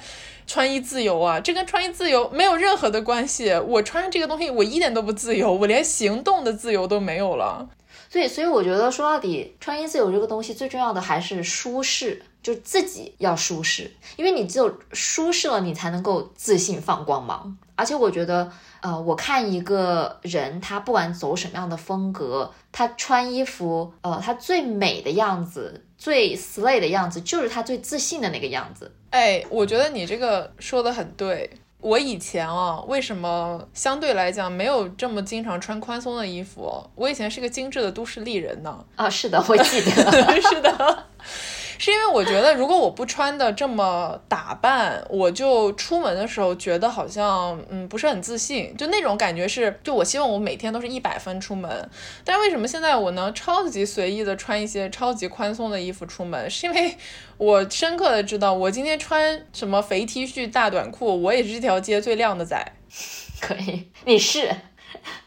[0.46, 1.40] 穿衣自由啊？
[1.40, 3.52] 这跟穿衣自由没有任何的关系。
[3.66, 7.68] 我穿上这个东西，我一点都不自由，我连行动的自由都没有了。
[8.10, 17.56] 对，所以我觉得说到底，穿衣自由这个东西最重要的还是舒适，就自己要舒适，因为你只有舒适了，你才能够自信放光芒。
[17.76, 18.48] 而且我觉得，
[18.82, 28.92] 呃，我看一个人，他不管走什么样的风格，他穿衣服，呃，他最美的样子，最 slay 的样子，就是他最自信的那个样子。
[29.14, 31.48] 哎，我觉得你这个说的很对。
[31.78, 36.84] 我以前啊，为什么相对来讲没有这么经常穿宽松的衣服？
[36.96, 38.84] 我以前是个精致的都市丽人呢。
[38.96, 39.90] 啊，是的，我记得，
[40.42, 41.06] 是的。
[41.78, 51.90] 是因为我觉得，如果我不穿的这么打扮，我就出门的时候觉得好像嗯不是很自信，就那种感觉是，就我希望我每天都是一百分出门。
[52.24, 56.48] 但为什么现在我能超级随意的穿一些超级宽松的衣服出门？
[56.50, 56.96] 是因为
[57.36, 62.72] 我深刻的知道，我今天穿什么肥 T 恤大短裤，我也是这条街最靓的仔。
[63.40, 64.54] 可以，你是，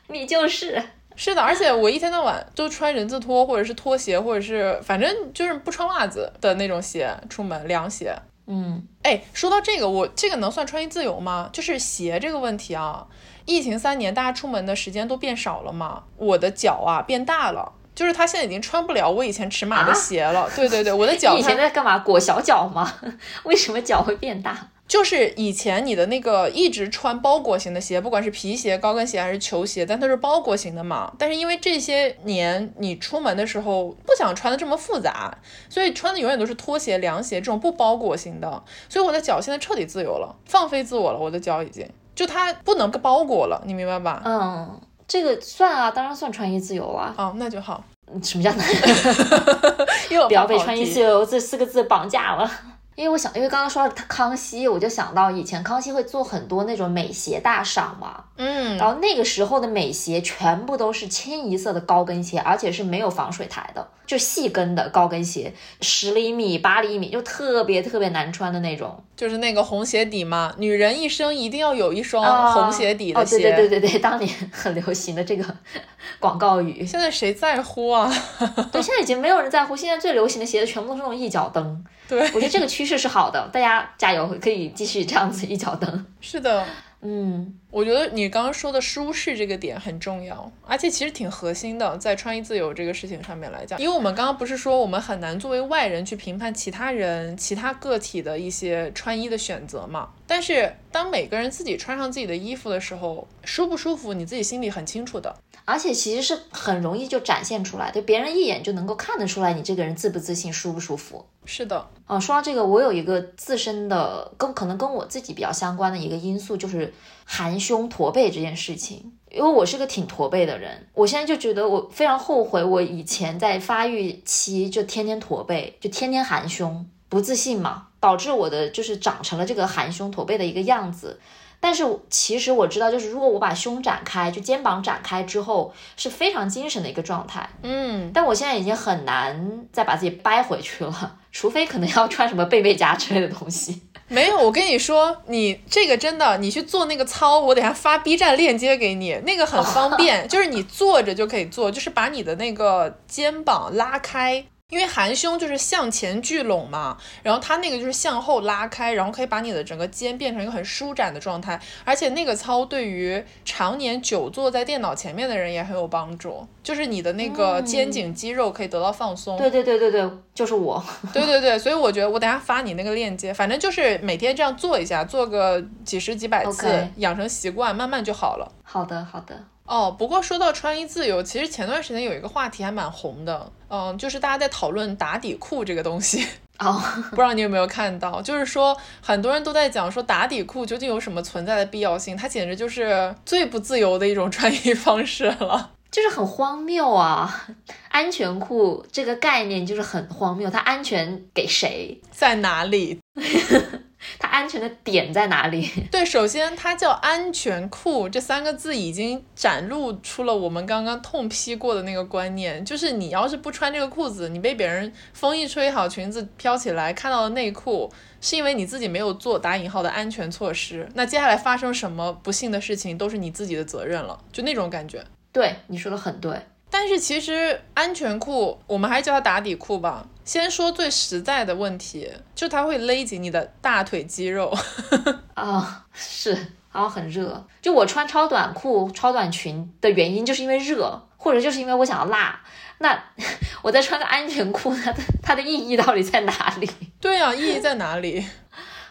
[0.07, 0.81] 你就是。
[1.17, 8.15] 是的，而且我一天到晚都穿人字拖，或者是拖鞋，或者是反正就是不穿袜子的那种鞋出门，凉鞋。
[8.45, 11.49] 嗯，哎，说到这个，我这个能算穿衣自由吗？
[11.51, 13.05] 就是鞋这个问题啊，
[13.45, 20.49] 疫情三年，大家出门的时间都变少了嘛，我的脚啊变大了，就是他现在已经穿不了我以前尺码的鞋了。
[20.55, 21.35] 对对对，我的脚。
[21.37, 21.99] 以前在干嘛？
[21.99, 22.93] 裹小脚吗？
[23.43, 24.69] 为什么脚会变大？
[24.87, 31.11] 就是以前你的那个一直穿包裹型的鞋，不管是皮鞋、高跟鞋还是球鞋，但它是包裹型的嘛。
[31.17, 35.37] 但是因为这些年你出门的时候不想穿的这么复杂，
[35.69, 38.63] 所以穿的永远都是拖鞋、凉鞋这种不包裹型的。
[38.87, 41.19] 所以我的脚现在彻底自由了，放飞自我了。
[41.19, 41.85] 我的脚已经
[42.15, 44.21] 就它不能包裹了，你明白吧？
[44.23, 47.13] 嗯，这个算啊，当然算穿衣自由啊。
[47.17, 47.83] 哦，那就好。
[48.23, 48.49] 什么叫？
[50.29, 52.49] 不要被穿衣自由这四个字绑架了。
[52.97, 69.03] 因为我想，因为刚刚说到康熙，我就想到以前康熙会做很多那种美鞋大赏嘛，嗯，然后那个时候的美鞋全部都是清一色的高跟鞋，而且是没有防水台的，就细跟的高跟鞋，十厘米、八厘米，就特别特别难穿的那种。
[69.15, 73.35] 就是那个红鞋底嘛，女人一生一定要有一双红鞋底的鞋。
[73.35, 75.45] 哦，对对对对对，当年 很流行的这个
[76.19, 76.83] 广告语。
[76.83, 78.11] 现在谁在乎啊？
[78.73, 79.75] 对，现在已经没有人在乎。
[79.77, 81.85] 现在最流行的鞋子全部都是那种一脚蹬。
[82.07, 86.05] 对，我觉得这个趋势是好的，大家加油，可以继续这样子一脚蹬。
[86.19, 86.65] 是的。
[87.01, 100.09] 嗯，我觉得你刚刚说的舒适这个点很重要，而且其实挺核心的，在穿衣自由这个事情上面来讲，因为我们刚刚不是说我们很难作为外人去评判其他人、其他个体的一些穿衣的选择嘛？
[100.25, 105.35] 但是当每个人自己穿上自己的衣服的时候，舒不舒服，你自己心里很清楚的。
[105.65, 111.25] 而且其实是很容易就展现出来，就别人一眼就能够看得出来你这个人自不自信、舒不舒服。
[111.43, 116.93] 是的，啊，说到这个，我有一个自身的跟可能跟我自己比较相关的一个因素，就是
[117.27, 119.11] 含胸驼背这件事情。
[119.29, 131.19] 因为我是个挺驼背的人，我现在就觉得我非常后悔，我以前在发育期就天天驼背，就天天含胸，不自信嘛，导致我的就是长成了这个含胸驼背的一个样子。
[131.59, 137.49] 但是其实我知道，就是如果我把胸展开，就肩膀展开之后，是非常精神的一个状态。
[137.63, 143.81] 嗯，但我现在已经很难再把自己掰回去了， 除非可能要穿什么背背夹之类的东西。
[144.09, 154.45] 没有，我跟你说，你这个真的，你去做那个操，我等下发 B 站链接给你，那个很方便，就是你坐着就可以做，就是把你的那个肩膀拉开。
[154.69, 169.37] 因为含胸就是向前聚拢嘛，然后它那个就是向后拉开，然后可以把你的整个肩变成一个很舒展的状态，而且那个操对于常年久坐在电脑前面的人也很有帮助，就是你的那个肩颈肌肉可以得到放松。
[169.37, 170.83] 对对对对对，就是我。
[171.13, 178.51] 对对对，所以我觉得我等下发你那个链接，反正就是每天这样做一下，做个几十几百次，养成习惯，慢慢就好了。
[178.63, 179.45] 好的好的。
[179.67, 186.25] 哦，不过说到穿衣自由，其实前段时间有一个话题还蛮红的，嗯，就是大家在讨论打底裤这个东西。
[186.57, 192.17] 哦，不知道你有没有看到，就是说很多人都在讲说打底裤究竟有什么存在的必要性？
[192.17, 197.47] 它简直就是最不自由的一种穿衣方式了， 就是很荒谬啊！
[197.89, 202.01] 安全裤这个概念就是很荒谬，它安全给谁？
[202.09, 202.99] 在哪里？
[204.19, 205.69] 它安全的点在哪里？
[205.91, 220.89] 对，首先它叫安全裤这三个字已经展露出了我们刚刚痛批过的那个观念，就是你要是不穿这个裤子，你被别人风一吹好，裙子飘起来看到了内裤，是因为你自己没有做打引号的安全措施。
[220.95, 225.03] 那接下来发生什么不幸的事情都是你自己的责任了，就那种感觉。
[225.31, 226.39] 对，你说的很对。
[226.69, 230.05] 但是其实安全裤，我们还是叫它打底裤吧。
[230.27, 234.53] 先说最实在的问题，就它会勒紧你的大腿肌肉。
[235.33, 236.33] 啊，是，
[236.73, 237.47] 然后很热。
[237.61, 242.41] 就我穿超短裤、超短裙的原因，就是因为热，或者就是因为我想要辣。
[242.79, 243.01] 那
[243.63, 246.69] 我再穿个安全裤，它的它的意义到底在哪里？
[246.99, 248.25] 对呀，意义在哪里？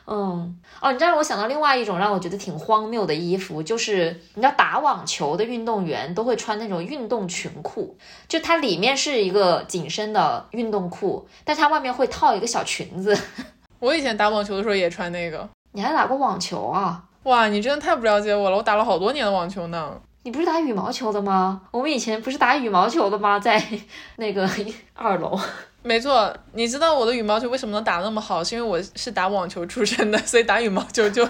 [0.09, 7.97] 嗯，哦，你知道我想到另外一种让我觉得挺荒谬的衣服，就是你知道打网球的运动员都会穿那种运动裙裤，
[8.29, 13.19] 就它里面是一个紧身的运动裤，但它外面会套一个小裙子。
[13.81, 15.49] 我以前打网球的时候也穿那个。
[15.73, 17.03] 你还打过网球啊？
[17.25, 19.93] 哇，你真的太不了解我了，我打了好多年的网球呢。
[20.23, 21.61] 你不是打羽毛球的吗？
[21.71, 23.39] 我们以前不是打羽毛球的吗？
[23.39, 23.63] 在
[24.17, 24.49] 那个
[24.95, 25.39] 二楼。
[25.87, 28.43] 没错，你知道我的羽毛球为什么能打那么好？
[28.43, 31.25] 是因为我是打网球出身的，所以打羽毛球就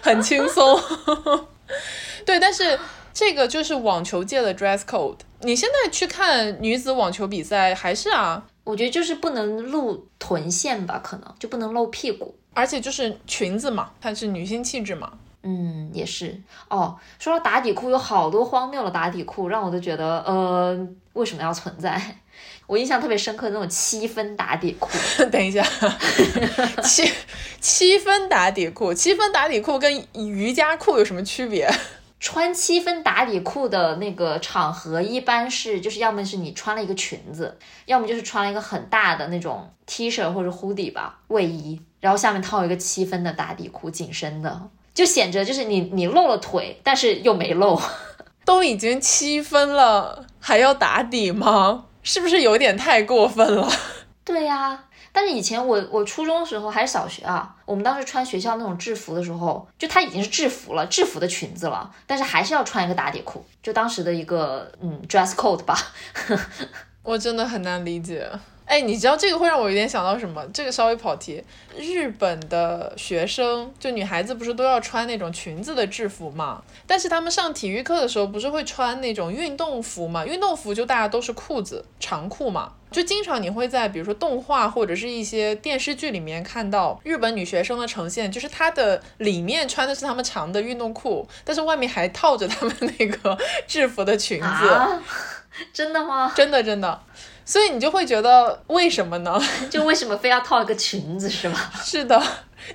[0.00, 0.80] 很轻松。
[2.24, 2.78] 对，但是
[3.12, 5.16] 这个就是网球界的 dress code。
[5.40, 8.44] 你现在去看女子网球比赛，还是啊？
[8.62, 15.12] 我觉得就是不能露臀线吧，可能就不能露屁股，而且就是裙子嘛，它是女性气质嘛。
[15.42, 16.96] 嗯，也是哦。
[17.18, 22.00] 说到打底裤，有好多荒谬的打底裤，让我都觉得，呃，为什么要存在？
[22.66, 24.90] 我印象特别深刻的那种七分打底裤。
[25.30, 25.62] 等一下，
[26.82, 27.10] 七
[27.60, 31.68] 七分打底裤，七分打底裤跟瑜伽裤有什么区别？
[32.18, 44.70] 穿七分打底裤的那个场合，一般是就是要么是你穿了一个裙子，要么就是穿了一个很大的那种 T 恤或者 hoodie 吧，卫衣，然后下面套一个七分的打底裤，紧身的。
[44.94, 47.78] 就显着就是你你露了腿，但是又没露，
[48.46, 51.85] 都已经七分了，还要打底吗？
[52.06, 53.68] 是不是有点太过分了？
[54.24, 65.76] 对呀，但是以前我我初中的时候还是小学啊，我们当时穿学校那种制服的时候，就它已经是制服了，制服的裙子了，但是还是要穿一个打底裤，就当时的一个嗯 dress code 吧。
[67.02, 68.30] 我真的很难理解。
[68.66, 70.44] 哎，你知道这个会让我有点想到什么？
[70.52, 71.42] 这个稍微跑题。
[71.78, 76.60] 日本的学生就女孩子不是都要穿那种裙子的制服嘛？
[76.84, 80.26] 但是他们上体育课的时候不是会穿那种运动服嘛？
[80.26, 82.72] 运动服就大家都是裤子长裤嘛？
[82.90, 93.38] 就经常你会在比如说动画或者是一些电视剧里面看到日本女学生的呈现，就是她的里面穿的是她们长的运动裤，但是外面还套着她们那个
[93.68, 94.46] 制服的裙子。
[94.46, 95.00] 啊，
[95.72, 96.32] 真的吗？
[96.34, 97.00] 真的真的。
[97.46, 99.40] 所以你就会觉得为什么呢？
[99.70, 101.58] 就为什么非要套一个裙子是吗？
[101.82, 102.20] 是的，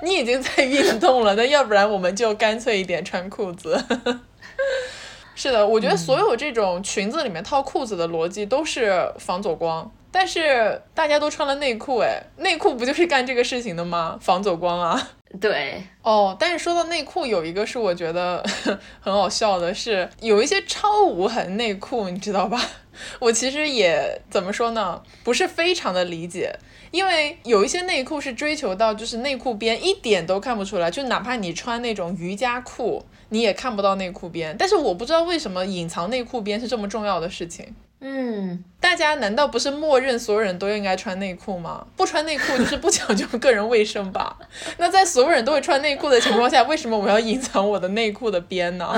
[0.02, 3.84] 你已经在运动了，那要不然我们就干脆一点穿裤子。
[5.36, 14.18] 是的，我觉得所有这种裙子里面套裤子的逻辑都是防走光，但是大家都穿了内裤，哎，内裤不就是干这个事情的吗？
[14.22, 15.10] 防走光啊。
[15.40, 15.84] 对。
[16.04, 18.44] 哦，但是说到内裤，有一个是我觉得
[19.00, 22.62] 很好笑的，是有一些超无痕内裤，你知道吧？
[23.20, 26.54] 我其实也怎么说呢，不是非常的理解，
[26.92, 34.56] 因为有一些内裤是追求到就是内裤边一点都看不出来，就哪怕你穿那种瑜伽裤，你也看不到内裤边。
[34.58, 37.76] 但是我不知道为什么隐藏内裤边是这么重要的事情。
[38.04, 41.86] 嗯，大家难道不是默认所有人都应该穿内裤吗？
[41.96, 44.36] 不穿内裤就是不讲究个人卫生吧？
[44.80, 48.92] 那在所有人都会穿内裤的情况下，为什么我要隐藏我的内裤的边呢？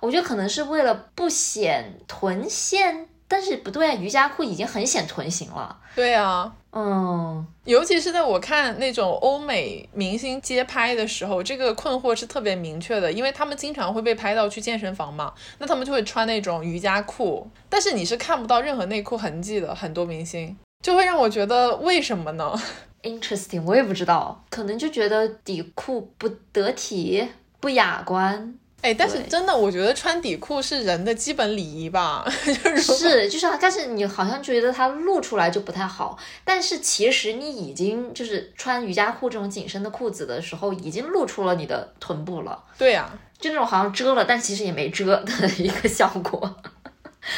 [0.00, 5.78] 我觉得可能是为了不显臀线，但是不对啊，瑜伽裤已经很显臀型了。
[5.94, 22.54] 对啊，嗯，尤其是在我看那种欧美明星街拍的时候，这个困惑是特别明确的，因为他们经常会被拍到去健身房嘛，那他们就会穿那种瑜伽裤，但是你是看不到任何内裤痕迹的，很多明星就会让我觉得为什么呢
[23.02, 27.26] ？Interesting，我也不知道，可能就觉得底裤不得体、
[27.58, 28.54] 不雅观。
[28.80, 42.62] 哎，但是真的，我觉得穿底裤是人的基本礼仪吧， 是，就是，但是你好像觉得它露出来就不太好，但是其实你已经就是穿瑜伽裤这种紧身的裤子的时候，已经露出了你的臀部了。
[42.78, 46.56] 对呀，就那种好像遮了，但其实也没遮的一个效果。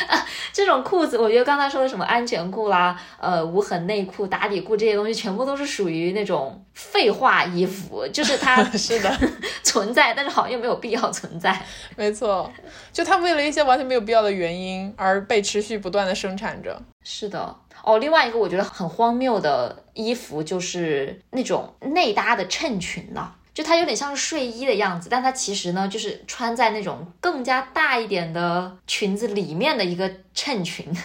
[0.09, 9.11] 啊， 这种裤子，我觉得刚才说的什么安全裤啦，呃，无痕内裤、打底裤这些东西，全部都是属于那种废话衣服，就是它 是的
[9.63, 11.61] 存在，但是好像又没有必要存在。
[11.97, 12.51] 没错，
[12.93, 16.81] 就它为了一些完全没有必要的原因而被持续不断的生产着。
[17.03, 23.33] 是的，哦，另外一个我觉得很荒谬的衣服就是那种内搭的衬裙呢。
[23.53, 30.87] 就它有点像是睡衣的样子，但它其实呢，就是穿在那种更加大一点的裙子里面的一个衬裙。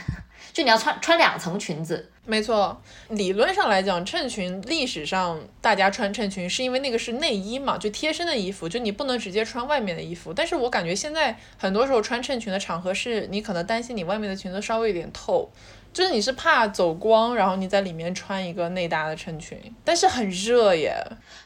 [0.54, 2.82] 就你要穿穿两层裙子，没错。
[3.10, 10.34] 理论上来讲，衬裙历史上大家穿衬裙是因为那个是内衣嘛，就贴身的衣服，就你不能直接穿外面的衣服。
[10.34, 15.52] 但是我感觉现在很多时候穿衬裙的场合是你可能担心你外面的裙子稍微有点透。
[15.96, 20.94] 就是你是怕走光，然后你在里面穿一个内搭的衬裙，但是很热耶。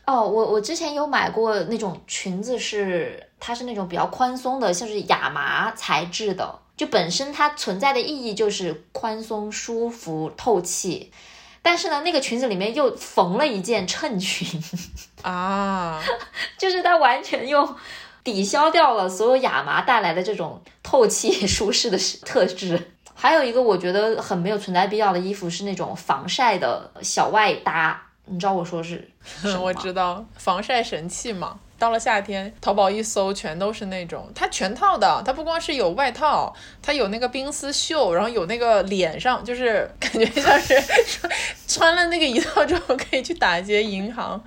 [0.08, 11.12] 哦，我我之前有买过那种裙子，是它是那种比较宽松的，像是亚麻材质的，就本身它存在的意义就是宽松、舒服、透气。
[11.62, 14.60] 但是呢，那个裙子里面又缝了一件衬裙
[15.22, 16.02] 啊，
[16.58, 17.76] 就是它完全又
[18.24, 22.94] 抵消掉了所有亚麻带来的这种透气、舒适的特质。
[23.22, 29.06] 还有一个我觉得很没有存在必要的衣服是那种防晒的小外搭，你知道我说是
[29.42, 31.60] 什么我知道防晒神器嘛。
[31.78, 40.82] 到了夏天，淘宝一搜全都是那种，它全套的，它不光是有外套，它有那个冰丝袖，然后有那个脸上，就是感觉像是
[41.68, 44.42] 穿了那个一套之后可以去打劫银行，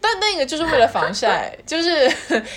[0.00, 2.10] 但那个就是为了防晒，就是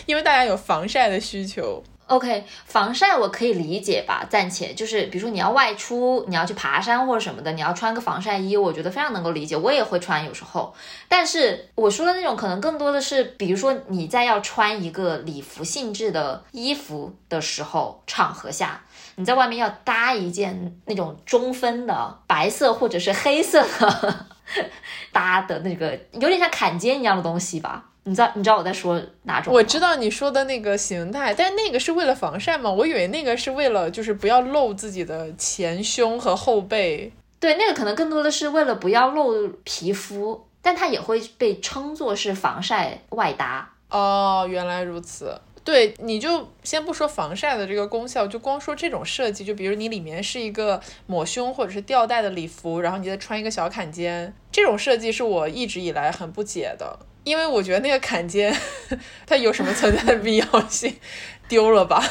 [0.05, 1.83] 因为大家有防晒的需求。
[2.11, 10.75] OK，防晒我可以理解吧，暂且就是比如说你要外出，你要去爬山或者什么的，你要穿个防晒衣，我觉得非常能够理解，我也会穿有时候。
[11.07, 18.81] 但是我说的那种可能更多的是，比如说你在要穿一个礼服性质的衣服的时候，场合下
[19.15, 24.25] 你在外面要搭一件那种中分的白色或者是黑色的
[25.13, 27.85] 搭的那个有点像坎肩一样的东西吧。
[28.03, 29.53] 你知道你知道我在说哪种？
[29.53, 32.71] 我知道你说的那个形态，但那个是为了防晒吗？
[32.71, 37.11] 我以为那个是为了就是不要露自己的前胸和后背。
[37.39, 43.71] 对，那个可能更多的是为了不要露皮肤，但它也会被称作是防晒外搭。
[43.89, 45.39] 哦，原来如此。
[45.63, 56.97] 对，你就先不说防晒的这个功效，就光说这种设计，就比如你里面是一个抹胸或者是吊带的礼服，然后你再穿一个小坎肩，这种设计是我一直以来很不解的。
[57.23, 58.55] 因为我觉得那个坎肩，
[59.25, 60.95] 它有什么存在的必要性？
[61.47, 62.01] 丢了吧。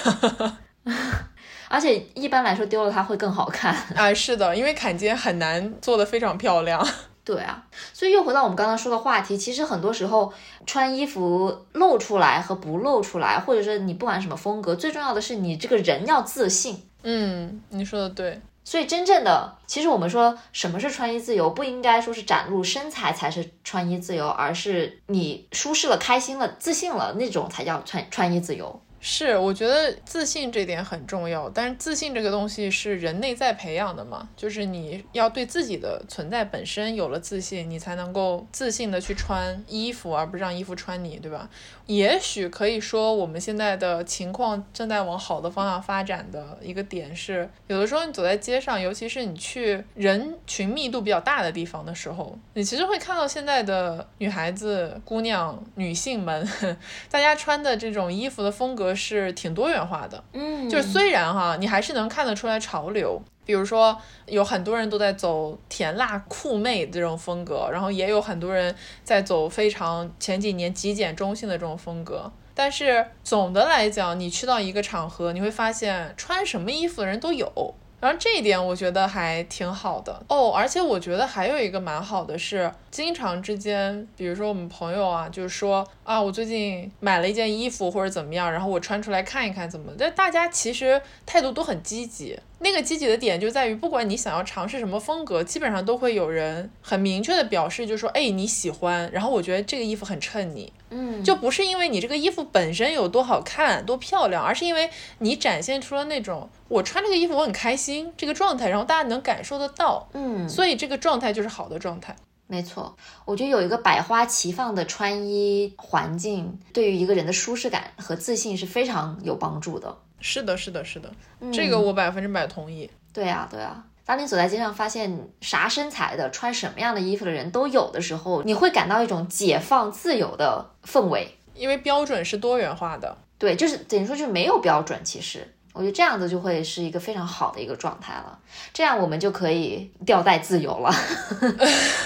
[1.68, 3.74] 而且一般来说丢了它会更好看。
[3.94, 6.84] 啊，是的，因为坎肩很难做的非常漂亮。
[7.22, 10.32] 对啊，所以又回到我们刚刚说的话题，其实很多时候
[10.66, 16.82] 穿衣服露出来和不露出来，或者是你不管什么风格，最重要的是你这个人要自信。
[17.02, 18.40] 嗯，你说的对。
[18.62, 28.80] 所以真正的，其实我们说什么是穿衣自由，不应该说是展露身材才是穿衣自由，而是你舒适了、开心了、自信了那种才叫穿穿衣自由。
[29.03, 41.48] 是，我觉得自信这点很重要，但是自信这个东西是人内在培养的嘛，就是你要对自己的存在本身有了自信，你才能够自信的去穿衣服，而不是让衣服穿你，对吧？
[41.86, 56.46] 也许可以说，我们现在的情况正在往好的方向发展的一个点是，有的时候你走在街上，尤其是你去人群密度比较大的地方的时候，你其实会看到现在的女孩子、姑娘、女性们，
[57.11, 58.89] 大家穿的这种衣服的风格。
[58.95, 77.74] 是挺多元化的，嗯，就是虽然哈，你还是能看得出来潮流，比如说有很多人都在走甜辣酷妹这种风格，然后也有很多人在走非常前几年极简中性的这种风格，但是总的来讲，你去到一个场合，你会发现穿什么衣服的人都有。
[78.01, 92.38] 然后这一点我觉得还挺好的哦，而且我觉得还有一个蛮好的是，经常之间，比如说我们朋友啊，就是说啊，我最近买了一件衣服或者怎么样，然后我穿出来看一看怎么，但大家其实态度都很积极。
[92.62, 104.90] 那个积极的点就在于，不管你想要尝试什么风格，基本上都会有人很明确的表示，就说哎你喜欢，然后我觉得这个衣服很衬你，嗯，就不是因为你这个衣服本身有多好看多漂亮，而是因为
[105.20, 112.14] 你展现出了那种我穿这个衣服我很开心这个状态，然后大家能感受得到，嗯，所以这个状态就是好的状态。
[112.46, 119.96] 没错，我觉得有一个百花齐放的穿衣环境，对于一个人的舒适感和自信是非常有帮助的。
[120.21, 121.11] 是的，是的，是的，
[121.53, 122.91] 这个我百分之百同意。
[123.12, 123.83] 对呀，对呀。
[124.05, 131.37] 当你走在街上，发现啥身材的、穿什么样的衣服的人都有的时候，你会感到一种解放、自由的氛围。
[131.55, 133.16] 因为标准是多元化的。
[133.39, 134.99] 对，就是等于说就是没有标准。
[135.05, 138.39] 其实我觉得这样子就会是一个非常好的一个状态了。
[138.73, 140.93] 这样我们就可以吊带自由了。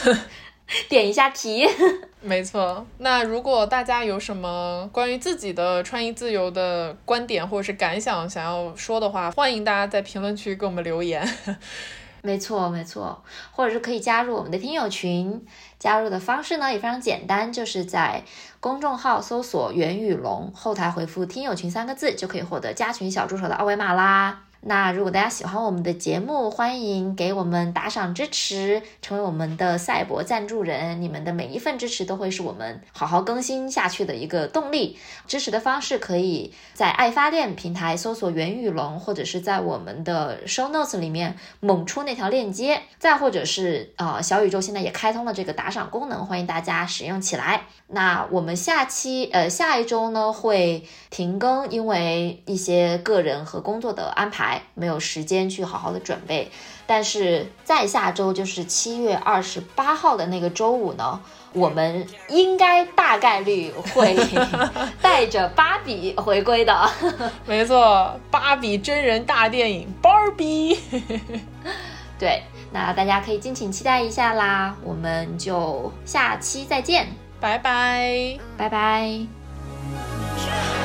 [0.89, 1.67] 点一下题。
[2.27, 11.23] 没错，那如果大家有什么关于自己的穿衣自由的观点或者是感想想要说的话，欢迎大家在评论区给我们留言。
[12.23, 13.23] 没错，没错，
[13.53, 15.45] 或者是可以加入我们的听友群。
[15.79, 18.23] 加入的方式呢也非常简单，就是在
[18.59, 24.45] 公众号搜索“袁宇龙”，后台回复“听友群”三个字，就可以获得加群小助手的二维码啦。
[24.67, 31.03] 那如果大家喜欢我们的节目，欢迎给我们打赏支持，成为我们的赛博赞助人。
[31.03, 34.99] 你们的每一份支持都会是我们好好更新下去的一个动力。
[35.27, 47.65] 支持的方式可以在爱发电平台搜索袁宇龙，或者是在我们的 show notes 里面猛出那条链接，再或者是呃小宇宙现在也开通了这个打赏功能，欢迎大家使用起来。
[47.89, 54.54] 那我们下期呃下一周呢会停更，因为一些个人和工作的安排。
[54.75, 56.51] 没有时间去好好的准备，
[56.87, 61.21] 但是在下周就是七月二十八号的那个周五呢，
[61.53, 64.17] 我们应该大概率会
[65.01, 66.91] 带着芭比回归的。
[67.47, 70.79] 没错，芭比真人大电影芭比。
[72.19, 72.43] 对，
[72.73, 77.09] 那大家可以敬请期待一下啦，我们就下期再见，
[77.41, 79.44] 拜拜，拜拜。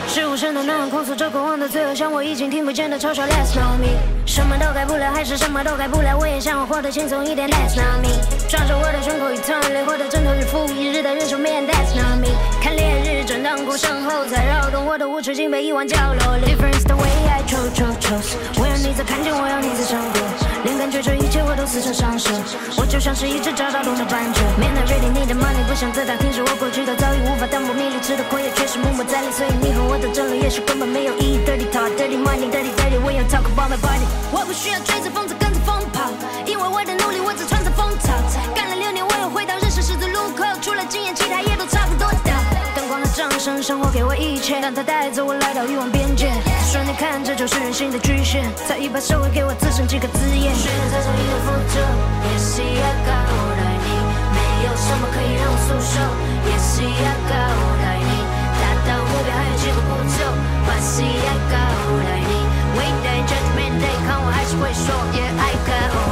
[0.10, 3.22] 是无声的呐喊，控诉着过往的罪恶，像我已经听不见的嘲笑。
[3.28, 3.94] Let's not me，
[4.26, 6.18] 什么都改不了，还是什么都改不了。
[6.18, 7.48] 我也想活得轻松一点。
[7.48, 8.10] Let's not me，
[8.50, 11.62] 抓着我的胸口一团累，活得枕头日复一日的忍受面。
[11.62, 16.42] That's not me，看烈日正当空身后，才扰动我的无耻，竟被遗忘角落。
[16.42, 20.20] Difference the way I chose chose chose，我要你在看见，我要你在唱歌，
[20.66, 22.34] 连感觉这一切我都似曾相识。
[22.82, 24.42] 我就像是一只找到龙的斑鸠。
[24.58, 29.99] Man I really need the money，不想再打听，是我过去的遭遇无法淡泊名利，吃的亏也确实默默在理，所以你和我。
[30.00, 31.40] 的争论也许根本没有意义。
[31.46, 33.00] Dirty talk, dirty money, dirty dirty.
[33.04, 34.08] 我要 talk about my body.
[34.32, 36.10] 我不需要追着风走，跟着风跑，
[36.46, 38.14] 因为我的努力，我只穿着风草。
[38.56, 42.32] 干了六年，我又回到人生十字路口，除了经验，其他也都差不多的。
[42.76, 46.32] 灯光和掌声，生活给我一切，让他带走我，来到欲望边界。
[46.46, 50.54] 他说：“你看，这就是人性的局限。”猜疑把社会给我滋生几个字眼。
[50.56, 51.76] 需要在做一次复读。
[52.30, 54.08] Yes, I got what I need.
[54.32, 55.98] 没有什么可以让我诉说。
[56.48, 57.89] Yes, I got.
[59.76, 60.26] 我不会做，
[60.66, 61.56] 把戏也够
[62.06, 62.20] 来。
[62.20, 62.32] 你
[62.78, 63.88] 为难着，怎么面对？
[64.08, 66.09] 看我还是会说，也爱看。